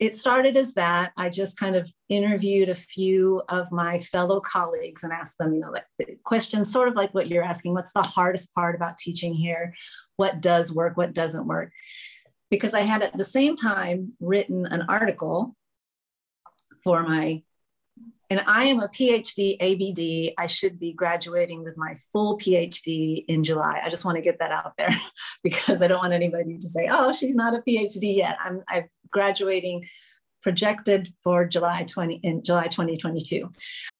it 0.00 0.16
started 0.16 0.57
as 0.57 0.74
that. 0.74 1.12
I 1.16 1.29
just 1.29 1.57
kind 1.57 1.77
of 1.77 1.90
interviewed 2.09 2.68
a 2.68 2.74
few 2.74 3.42
of 3.48 3.70
my 3.70 3.98
fellow 3.98 4.40
colleagues 4.40 5.05
and 5.05 5.12
asked 5.12 5.38
them, 5.38 5.55
you 5.55 5.61
know, 5.61 5.70
like 5.70 5.87
questions 6.24 6.72
sort 6.72 6.88
of 6.88 6.96
like 6.96 7.14
what 7.14 7.29
you're 7.29 7.44
asking 7.44 7.74
what's 7.74 7.92
the 7.92 8.03
hardest 8.03 8.53
part 8.55 8.74
about 8.74 8.98
teaching 8.98 9.35
here? 9.35 9.74
What 10.16 10.40
does 10.40 10.72
work? 10.72 10.96
What 10.96 11.14
doesn't 11.14 11.46
work? 11.46 11.72
Because 12.50 12.74
I 12.74 12.81
had 12.81 13.03
at 13.03 13.16
the 13.16 13.24
same 13.24 13.57
time 13.57 14.12
written 14.20 14.66
an 14.66 14.83
article 14.88 15.55
for 16.83 17.03
my 17.03 17.42
and 18.37 18.49
I 18.49 18.64
am 18.64 18.81
a 18.81 18.88
PhD 18.88 19.57
ABD. 19.61 20.35
I 20.37 20.47
should 20.47 20.81
be 20.81 20.92
graduating 20.92 21.62
with 21.62 21.77
my 21.79 21.97
full 22.12 22.37
PhD 22.37 23.25
in 23.29 23.44
July. 23.44 23.81
I 23.81 23.88
just 23.88 24.05
want 24.05 24.16
to 24.16 24.23
get 24.23 24.40
that 24.40 24.51
out 24.51 24.73
there 24.77 24.90
because 25.44 25.83
I 25.83 25.87
don't 25.87 26.01
want 26.01 26.12
anybody 26.12 26.59
to 26.59 26.68
say, 26.68 26.88
"Oh, 26.90 27.12
she's 27.12 27.37
not 27.37 27.55
a 27.55 27.62
PhD 27.62 28.16
yet." 28.16 28.37
I'm 28.44 28.62
I'm 28.68 28.88
graduating 29.11 29.87
projected 30.42 31.14
for 31.23 31.47
July 31.47 31.85
20 31.85 32.16
in 32.16 32.42
July 32.42 32.66
2022. 32.66 33.49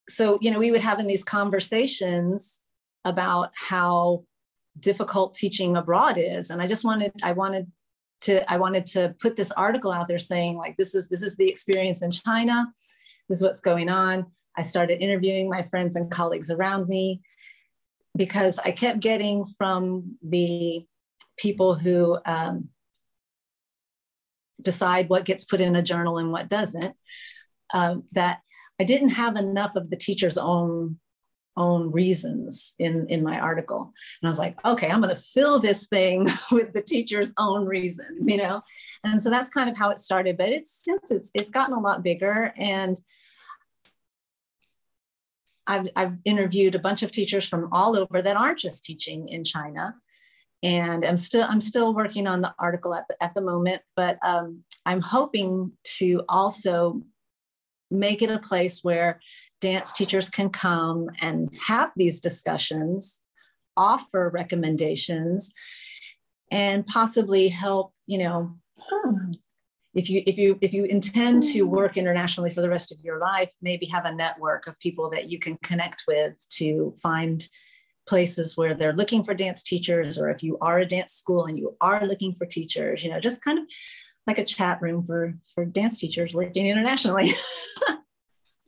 So, 0.09 0.39
you 0.43 0.51
know, 0.51 0.59
we 0.59 0.73
would 0.73 0.83
have 0.83 0.99
in 0.99 1.07
these 1.07 1.25
conversations 1.25 2.61
about 3.05 3.53
how 3.55 4.25
difficult 4.79 5.35
teaching 5.35 5.77
abroad 5.77 6.19
is 6.19 6.51
and 6.51 6.61
I 6.61 6.67
just 6.67 6.85
wanted 6.85 7.13
I 7.23 7.31
wanted 7.31 7.71
to 8.23 8.53
I 8.53 8.57
wanted 8.57 8.89
to 8.89 9.15
put 9.21 9.37
this 9.37 9.53
article 9.53 9.93
out 9.93 10.09
there 10.09 10.19
saying 10.19 10.57
like 10.57 10.77
this 10.77 10.97
is 10.97 11.09
this 11.09 11.23
is 11.23 11.37
the 11.37 11.49
experience 11.49 12.03
in 12.03 12.11
China 12.11 12.73
this 13.29 13.39
is 13.39 13.43
what's 13.43 13.61
going 13.61 13.89
on. 13.89 14.27
I 14.57 14.63
started 14.63 15.03
interviewing 15.03 15.49
my 15.49 15.63
friends 15.63 15.97
and 15.97 16.11
colleagues 16.11 16.51
around 16.51 16.89
me 16.89 17.23
because 18.17 18.59
I 18.59 18.71
kept 18.71 19.01
getting 19.01 19.47
from 19.59 20.17
the 20.23 20.87
people 21.37 21.75
who 21.75 22.19
um, 22.25 22.69
decide 24.63 25.09
what 25.09 25.25
gets 25.25 25.45
put 25.45 25.61
in 25.61 25.77
a 25.77 25.83
journal 25.83 26.19
and 26.19 26.31
what 26.31 26.49
doesn't, 26.49 26.95
um, 27.73 28.05
that 28.13 28.39
I 28.81 28.85
didn't 28.85 29.11
have 29.11 29.37
enough 29.37 29.77
of 29.77 29.91
the 29.91 29.97
teacher's 29.97 30.39
own 30.39 30.99
own 31.57 31.91
reasons 31.93 32.75
in 32.79 33.07
in 33.09 33.23
my 33.23 33.39
article. 33.39 33.93
And 34.21 34.29
i 34.29 34.31
was 34.31 34.39
like 34.39 34.63
okay 34.65 34.91
i'm 34.91 35.01
going 35.01 35.15
to 35.15 35.21
fill 35.21 35.59
this 35.59 35.87
thing 35.87 36.29
with 36.53 36.73
the 36.73 36.83
teacher's 36.83 37.33
own 37.39 37.67
reasons 37.67 38.29
you 38.29 38.37
know? 38.37 38.63
And 39.05 39.23
so 39.23 39.31
that's 39.31 39.49
kind 39.49 39.71
of 39.71 39.77
how 39.77 39.91
it 39.91 39.99
started 39.99 40.37
but 40.37 40.49
it's 40.49 40.71
since 40.71 41.11
it's, 41.11 41.31
it's 41.35 41.51
gotten 41.51 41.75
a 41.75 41.81
lot 41.81 42.03
bigger. 42.03 42.53
And 42.57 42.99
I've, 45.67 45.89
I've 45.97 46.17
interviewed 46.27 46.75
a 46.75 46.79
bunch 46.79 47.03
of 47.03 47.11
teachers 47.11 47.49
from 47.49 47.71
all 47.73 47.97
over 47.97 48.21
that 48.21 48.37
aren't 48.37 48.59
just 48.59 48.85
teaching 48.85 49.29
in 49.29 49.45
china. 49.45 49.95
And 50.63 51.05
i'm 51.05 51.17
still 51.17 51.47
i'm 51.49 51.61
still 51.61 51.95
working 51.95 52.27
on 52.27 52.41
the 52.41 52.55
article 52.59 52.95
at 52.95 53.07
the, 53.09 53.23
at 53.23 53.35
the 53.35 53.43
moment 53.43 53.83
but 53.97 54.19
um, 54.23 54.65
i'm 54.87 55.01
hoping 55.01 55.73
to 55.99 56.23
also 56.29 57.03
make 57.91 58.23
it 58.23 58.31
a 58.31 58.39
place 58.39 58.83
where 58.83 59.21
dance 59.65 59.95
teachers 59.95 60.29
can 60.29 60.51
come 60.51 61.09
and 61.23 61.49
have 61.67 61.91
these 61.97 62.21
discussions, 62.21 63.23
offer 63.79 64.31
recommendations, 64.33 65.55
and 66.51 66.87
possibly 66.87 67.49
help, 67.49 67.95
you 68.05 68.19
know, 68.19 68.55
if 69.95 70.11
you 70.11 70.23
if 70.27 70.37
you 70.37 70.59
if 70.61 70.75
you 70.75 70.85
intend 70.85 71.45
to 71.45 71.65
hmm. 71.65 71.71
work 71.71 71.97
internationally 71.97 72.51
for 72.51 72.61
the 72.61 72.69
rest 72.69 72.93
of 72.93 72.99
your 73.03 73.19
life, 73.19 73.51
maybe 73.63 73.87
have 73.87 74.05
a 74.05 74.15
network 74.15 74.67
of 74.67 74.79
people 74.81 75.09
that 75.11 75.31
you 75.31 75.39
can 75.39 75.57
connect 75.63 76.05
with 76.07 76.37
to 76.59 76.95
find 77.03 77.49
places 78.07 78.59
where 78.59 78.75
they're 78.75 78.93
looking 78.93 79.25
for 79.25 79.33
dance 79.33 79.63
teachers 79.63 80.19
or 80.19 80.29
if 80.29 80.43
you 80.43 80.59
are 80.61 80.81
a 80.81 80.87
dance 80.87 81.15
school 81.15 81.47
and 81.47 81.59
you 81.59 81.75
are 81.81 82.07
looking 82.07 82.35
for 82.35 82.45
teachers 82.45 83.03
you 83.03 83.11
know 83.11 83.19
just 83.19 83.43
kind 83.43 83.59
of 83.59 83.65
like 84.27 84.37
a 84.37 84.45
chat 84.45 84.77
room 84.83 85.03
for 85.03 85.33
for 85.55 85.65
dance 85.65 85.97
teachers 85.99 86.35
working 86.35 86.67
internationally 86.67 87.33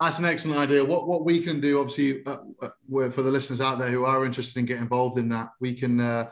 That's 0.00 0.18
an 0.18 0.26
excellent 0.26 0.58
idea. 0.58 0.84
What 0.84 1.08
what 1.08 1.24
we 1.24 1.40
can 1.40 1.60
do, 1.60 1.80
obviously, 1.80 2.24
uh, 2.26 2.38
uh, 2.60 3.10
for 3.10 3.22
the 3.22 3.30
listeners 3.30 3.62
out 3.62 3.78
there 3.78 3.90
who 3.90 4.04
are 4.04 4.26
interested 4.26 4.58
in 4.60 4.66
getting 4.66 4.82
involved 4.82 5.18
in 5.18 5.30
that, 5.30 5.50
we 5.58 5.72
can 5.72 6.00
uh, 6.00 6.28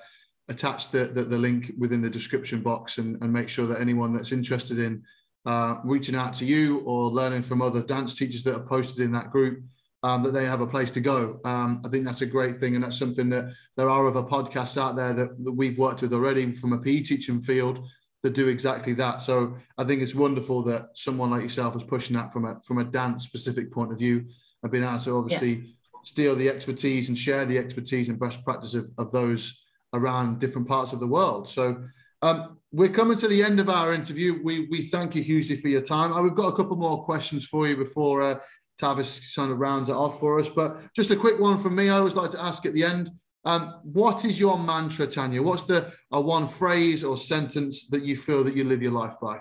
attach 0.48 0.90
the, 0.90 1.06
the, 1.06 1.22
the 1.22 1.38
link 1.38 1.72
within 1.78 2.02
the 2.02 2.10
description 2.10 2.60
box 2.60 2.98
and, 2.98 3.20
and 3.22 3.32
make 3.32 3.48
sure 3.48 3.66
that 3.66 3.80
anyone 3.80 4.12
that's 4.12 4.32
interested 4.32 4.78
in 4.78 5.02
uh, 5.46 5.76
reaching 5.84 6.14
out 6.14 6.34
to 6.34 6.44
you 6.44 6.80
or 6.80 7.10
learning 7.10 7.42
from 7.42 7.62
other 7.62 7.82
dance 7.82 8.14
teachers 8.14 8.44
that 8.44 8.54
are 8.54 8.66
posted 8.66 9.04
in 9.04 9.12
that 9.12 9.30
group, 9.30 9.62
um, 10.02 10.22
that 10.22 10.34
they 10.34 10.44
have 10.44 10.60
a 10.60 10.66
place 10.66 10.90
to 10.90 11.00
go. 11.00 11.40
Um, 11.46 11.80
I 11.84 11.88
think 11.88 12.04
that's 12.04 12.20
a 12.20 12.26
great 12.26 12.58
thing, 12.58 12.74
and 12.74 12.84
that's 12.84 12.98
something 12.98 13.30
that 13.30 13.46
there 13.76 13.88
are 13.88 14.06
other 14.06 14.22
podcasts 14.22 14.80
out 14.80 14.96
there 14.96 15.14
that, 15.14 15.42
that 15.42 15.52
we've 15.52 15.78
worked 15.78 16.02
with 16.02 16.12
already 16.12 16.52
from 16.52 16.74
a 16.74 16.78
PE 16.78 17.00
teaching 17.00 17.40
field 17.40 17.86
that 18.24 18.32
do 18.32 18.48
exactly 18.48 18.94
that. 18.94 19.20
So 19.20 19.54
I 19.76 19.84
think 19.84 20.00
it's 20.00 20.14
wonderful 20.14 20.62
that 20.62 20.88
someone 20.94 21.30
like 21.30 21.42
yourself 21.42 21.76
is 21.76 21.82
pushing 21.82 22.16
that 22.16 22.32
from 22.32 22.46
a 22.46 22.58
from 22.62 22.78
a 22.78 22.84
dance 22.84 23.22
specific 23.22 23.70
point 23.70 23.92
of 23.92 23.98
view 23.98 24.24
and 24.62 24.72
being 24.72 24.82
able 24.82 24.98
to 25.00 25.18
obviously 25.18 25.52
yes. 25.52 25.66
steal 26.06 26.34
the 26.34 26.48
expertise 26.48 27.08
and 27.08 27.18
share 27.18 27.44
the 27.44 27.58
expertise 27.58 28.08
and 28.08 28.18
best 28.18 28.42
practice 28.42 28.72
of, 28.72 28.88
of 28.96 29.12
those 29.12 29.62
around 29.92 30.40
different 30.40 30.66
parts 30.66 30.94
of 30.94 31.00
the 31.00 31.06
world. 31.06 31.50
So 31.50 31.84
um, 32.22 32.56
we're 32.72 32.88
coming 32.88 33.18
to 33.18 33.28
the 33.28 33.44
end 33.44 33.60
of 33.60 33.68
our 33.68 33.92
interview. 33.92 34.40
We 34.42 34.68
we 34.70 34.80
thank 34.80 35.14
you 35.14 35.22
hugely 35.22 35.56
for 35.56 35.68
your 35.68 35.82
time. 35.82 36.10
Uh, 36.10 36.22
we've 36.22 36.34
got 36.34 36.48
a 36.48 36.56
couple 36.56 36.76
more 36.76 37.04
questions 37.04 37.44
for 37.44 37.68
you 37.68 37.76
before 37.76 38.22
uh, 38.22 38.38
Tavis 38.80 39.36
kind 39.36 39.52
of 39.52 39.58
rounds 39.58 39.90
it 39.90 39.96
off 39.96 40.18
for 40.18 40.40
us. 40.40 40.48
But 40.48 40.78
just 40.96 41.10
a 41.10 41.16
quick 41.16 41.38
one 41.38 41.58
from 41.58 41.76
me. 41.76 41.90
I 41.90 41.98
always 41.98 42.14
like 42.14 42.30
to 42.30 42.42
ask 42.42 42.64
at 42.64 42.72
the 42.72 42.84
end. 42.84 43.10
Um, 43.44 43.80
what 43.82 44.24
is 44.24 44.40
your 44.40 44.58
mantra, 44.58 45.06
Tanya? 45.06 45.42
What's 45.42 45.64
the 45.64 45.92
a 46.10 46.20
one 46.20 46.48
phrase 46.48 47.04
or 47.04 47.16
sentence 47.16 47.86
that 47.88 48.02
you 48.02 48.16
feel 48.16 48.42
that 48.44 48.56
you 48.56 48.64
live 48.64 48.82
your 48.82 48.92
life 48.92 49.14
by? 49.20 49.40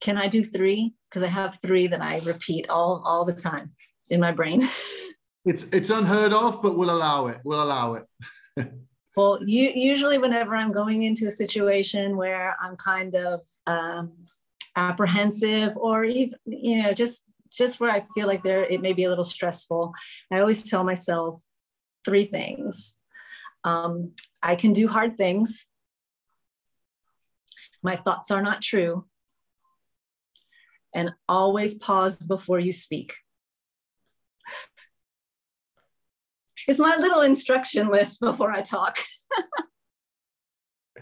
Can 0.00 0.16
I 0.16 0.28
do 0.28 0.42
three? 0.42 0.94
Because 1.08 1.22
I 1.22 1.26
have 1.26 1.58
three 1.60 1.88
that 1.88 2.00
I 2.00 2.20
repeat 2.20 2.70
all 2.70 3.02
all 3.04 3.24
the 3.24 3.34
time 3.34 3.72
in 4.08 4.20
my 4.20 4.32
brain. 4.32 4.68
It's 5.44 5.64
it's 5.72 5.88
unheard 5.88 6.34
of, 6.34 6.60
but 6.60 6.76
we'll 6.76 6.90
allow 6.90 7.28
it. 7.28 7.38
We'll 7.44 7.62
allow 7.62 7.94
it. 7.94 8.04
well, 9.16 9.38
you, 9.42 9.70
usually 9.74 10.18
whenever 10.18 10.54
I'm 10.54 10.70
going 10.70 11.02
into 11.02 11.26
a 11.26 11.30
situation 11.30 12.14
where 12.14 12.54
I'm 12.62 12.76
kind 12.76 13.14
of 13.14 13.40
um, 13.66 14.12
apprehensive 14.76 15.76
or 15.76 16.04
even 16.04 16.34
you 16.44 16.82
know 16.82 16.92
just 16.92 17.22
just 17.50 17.80
where 17.80 17.90
I 17.90 18.04
feel 18.14 18.26
like 18.26 18.42
there 18.42 18.64
it 18.64 18.82
may 18.82 18.92
be 18.92 19.04
a 19.04 19.08
little 19.08 19.24
stressful, 19.24 19.94
I 20.30 20.40
always 20.40 20.62
tell 20.62 20.84
myself 20.84 21.42
three 22.04 22.24
things. 22.24 22.96
Um, 23.64 24.12
I 24.42 24.56
can 24.56 24.72
do 24.72 24.88
hard 24.88 25.16
things. 25.16 25.66
My 27.82 27.96
thoughts 27.96 28.30
are 28.30 28.42
not 28.42 28.62
true. 28.62 29.06
And 30.94 31.12
always 31.28 31.78
pause 31.78 32.16
before 32.16 32.58
you 32.58 32.72
speak. 32.72 33.14
It's 36.66 36.78
my 36.78 36.96
little 36.96 37.22
instruction 37.22 37.88
list 37.88 38.20
before 38.20 38.52
I 38.52 38.62
talk. 38.62 38.98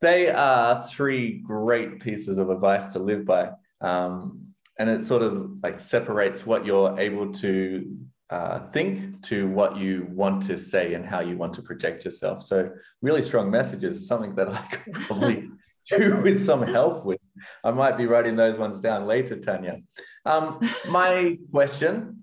they 0.00 0.30
are 0.30 0.82
three 0.82 1.38
great 1.38 2.00
pieces 2.00 2.38
of 2.38 2.50
advice 2.50 2.92
to 2.92 2.98
live 2.98 3.24
by. 3.24 3.50
Um, 3.80 4.44
and 4.78 4.90
it 4.90 5.02
sort 5.02 5.22
of 5.22 5.62
like 5.62 5.78
separates 5.78 6.46
what 6.46 6.66
you're 6.66 6.98
able 6.98 7.32
to 7.34 7.96
uh, 8.30 8.60
think 8.70 9.22
to 9.22 9.48
what 9.48 9.76
you 9.76 10.06
want 10.10 10.42
to 10.44 10.56
say 10.56 10.94
and 10.94 11.04
how 11.04 11.20
you 11.20 11.36
want 11.36 11.52
to 11.54 11.62
project 11.62 12.04
yourself. 12.04 12.42
So, 12.42 12.70
really 13.02 13.22
strong 13.22 13.50
messages, 13.50 14.08
something 14.08 14.32
that 14.34 14.48
I 14.48 14.62
could 14.62 14.94
probably 15.06 15.48
do 15.90 16.16
with 16.22 16.44
some 16.44 16.62
help 16.62 17.04
with. 17.04 17.20
I 17.62 17.70
might 17.70 17.98
be 17.98 18.06
writing 18.06 18.36
those 18.36 18.58
ones 18.58 18.80
down 18.80 19.04
later, 19.04 19.36
Tanya. 19.36 19.80
Um, 20.24 20.58
my 20.90 21.36
question 21.50 22.22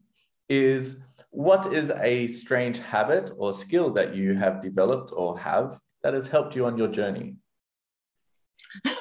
is 0.50 0.98
what 1.30 1.72
is 1.72 1.92
a 1.92 2.28
strange 2.28 2.80
habit 2.80 3.32
or 3.38 3.54
skill 3.54 3.94
that 3.94 4.16
you 4.16 4.34
have 4.34 4.62
developed 4.62 5.12
or 5.16 5.38
have 5.40 5.80
that 6.04 6.14
has 6.14 6.28
helped 6.28 6.56
you 6.56 6.66
on 6.66 6.78
your 6.78 6.88
journey? 6.88 7.36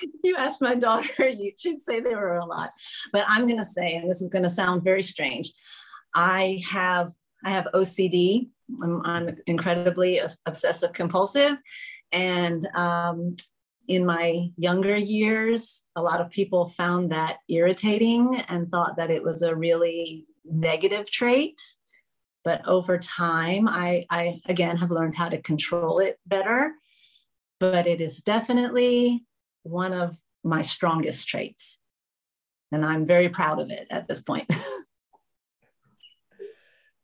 you 0.24 0.36
asked 0.36 0.62
my 0.62 0.74
daughter, 0.74 1.28
you 1.28 1.52
should 1.58 1.80
say 1.80 2.00
there 2.00 2.16
were 2.16 2.36
a 2.36 2.46
lot. 2.46 2.70
But 3.12 3.24
I'm 3.28 3.46
going 3.46 3.58
to 3.58 3.64
say, 3.64 3.96
and 3.96 4.10
this 4.10 4.20
is 4.20 4.28
going 4.28 4.44
to 4.44 4.50
sound 4.50 4.82
very 4.82 5.02
strange, 5.02 5.52
I 6.14 6.62
have 6.68 7.12
I 7.44 7.50
have 7.50 7.68
OCD. 7.72 8.48
I'm, 8.82 9.04
I'm 9.06 9.36
incredibly 9.46 10.20
obsessive 10.44 10.92
compulsive, 10.92 11.56
and 12.12 12.66
um, 12.74 13.36
in 13.86 14.04
my 14.04 14.50
younger 14.56 14.96
years, 14.96 15.84
a 15.96 16.02
lot 16.02 16.20
of 16.20 16.30
people 16.30 16.68
found 16.68 17.10
that 17.10 17.38
irritating 17.48 18.42
and 18.48 18.70
thought 18.70 18.96
that 18.96 19.10
it 19.10 19.22
was 19.22 19.42
a 19.42 19.54
really 19.54 20.26
negative 20.44 21.10
trait. 21.10 21.60
But 22.44 22.66
over 22.66 22.98
time, 22.98 23.68
I, 23.68 24.06
I 24.10 24.40
again 24.46 24.76
have 24.76 24.90
learned 24.90 25.14
how 25.14 25.28
to 25.28 25.40
control 25.40 25.98
it 26.00 26.18
better. 26.26 26.74
But 27.60 27.86
it 27.86 28.00
is 28.00 28.20
definitely 28.20 29.24
one 29.62 29.92
of 29.92 30.18
my 30.44 30.62
strongest 30.62 31.28
traits. 31.28 31.80
And 32.70 32.84
I'm 32.84 33.06
very 33.06 33.28
proud 33.28 33.60
of 33.60 33.70
it 33.70 33.86
at 33.90 34.08
this 34.08 34.20
point. 34.20 34.50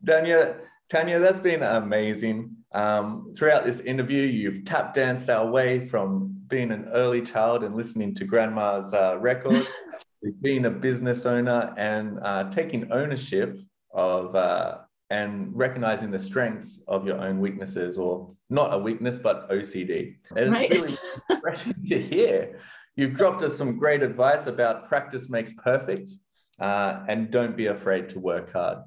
Tanya, 0.06 0.56
Tanya, 0.90 1.18
that's 1.18 1.38
been 1.38 1.62
amazing. 1.62 2.56
Um, 2.72 3.32
throughout 3.36 3.64
this 3.64 3.80
interview, 3.80 4.22
you've 4.22 4.64
tap 4.64 4.92
danced 4.94 5.30
our 5.30 5.50
way 5.50 5.80
from 5.80 6.34
being 6.48 6.70
an 6.70 6.88
early 6.92 7.22
child 7.22 7.64
and 7.64 7.74
listening 7.74 8.14
to 8.16 8.24
grandma's 8.24 8.92
uh, 8.92 9.16
records, 9.18 9.66
being 10.42 10.66
a 10.66 10.70
business 10.70 11.24
owner 11.24 11.72
and 11.78 12.18
uh, 12.20 12.50
taking 12.50 12.92
ownership 12.92 13.58
of 13.92 14.34
uh, 14.34 14.78
and 15.14 15.54
recognizing 15.54 16.10
the 16.10 16.18
strengths 16.18 16.82
of 16.88 17.06
your 17.06 17.18
own 17.26 17.38
weaknesses, 17.38 17.96
or 17.98 18.34
not 18.50 18.74
a 18.74 18.78
weakness, 18.78 19.16
but 19.16 19.48
OCD. 19.48 20.16
And 20.34 20.50
right. 20.50 20.68
it's 20.68 20.80
really 20.80 20.98
refreshing 21.30 21.74
to 21.88 22.02
hear. 22.02 22.58
You've 22.96 23.14
dropped 23.14 23.42
us 23.42 23.56
some 23.56 23.78
great 23.78 24.02
advice 24.02 24.46
about 24.46 24.88
practice 24.88 25.30
makes 25.30 25.52
perfect 25.52 26.10
uh, 26.58 27.04
and 27.08 27.30
don't 27.30 27.56
be 27.56 27.66
afraid 27.66 28.08
to 28.08 28.18
work 28.18 28.52
hard. 28.52 28.78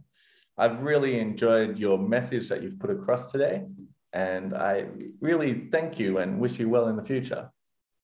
I've 0.58 0.82
really 0.82 1.18
enjoyed 1.18 1.80
your 1.80 1.98
message 1.98 2.50
that 2.50 2.62
you've 2.62 2.80
put 2.80 2.90
across 2.90 3.32
today. 3.32 3.64
And 4.12 4.54
I 4.54 4.88
really 5.22 5.70
thank 5.72 5.98
you 5.98 6.18
and 6.18 6.40
wish 6.40 6.60
you 6.60 6.68
well 6.68 6.88
in 6.90 6.98
the 6.98 7.04
future. 7.04 7.52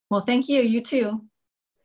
Well, 0.09 0.21
thank 0.21 0.47
you. 0.47 0.61
You 0.61 0.81
too. 0.81 1.21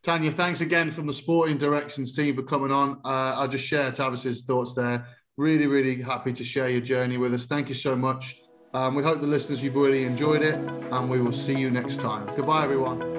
Tanya, 0.04 0.30
thanks 0.30 0.60
again 0.60 0.90
from 0.90 1.06
the 1.06 1.12
Sporting 1.12 1.58
Directions 1.58 2.14
team 2.14 2.36
for 2.36 2.42
coming 2.42 2.70
on. 2.70 3.00
Uh, 3.04 3.34
I'll 3.38 3.48
just 3.48 3.66
share 3.66 3.90
Tavis's 3.90 4.44
thoughts 4.44 4.74
there. 4.74 5.06
Really, 5.38 5.68
really 5.68 6.02
happy 6.02 6.32
to 6.32 6.42
share 6.42 6.68
your 6.68 6.80
journey 6.80 7.16
with 7.16 7.32
us. 7.32 7.46
Thank 7.46 7.68
you 7.68 7.74
so 7.76 7.94
much. 7.94 8.40
Um, 8.74 8.96
we 8.96 9.04
hope 9.04 9.20
the 9.20 9.28
listeners 9.28 9.62
you've 9.62 9.76
really 9.76 10.02
enjoyed 10.02 10.42
it, 10.42 10.54
and 10.54 11.08
we 11.08 11.20
will 11.20 11.30
see 11.30 11.56
you 11.56 11.70
next 11.70 12.00
time. 12.00 12.26
Goodbye, 12.34 12.64
everyone. 12.64 13.17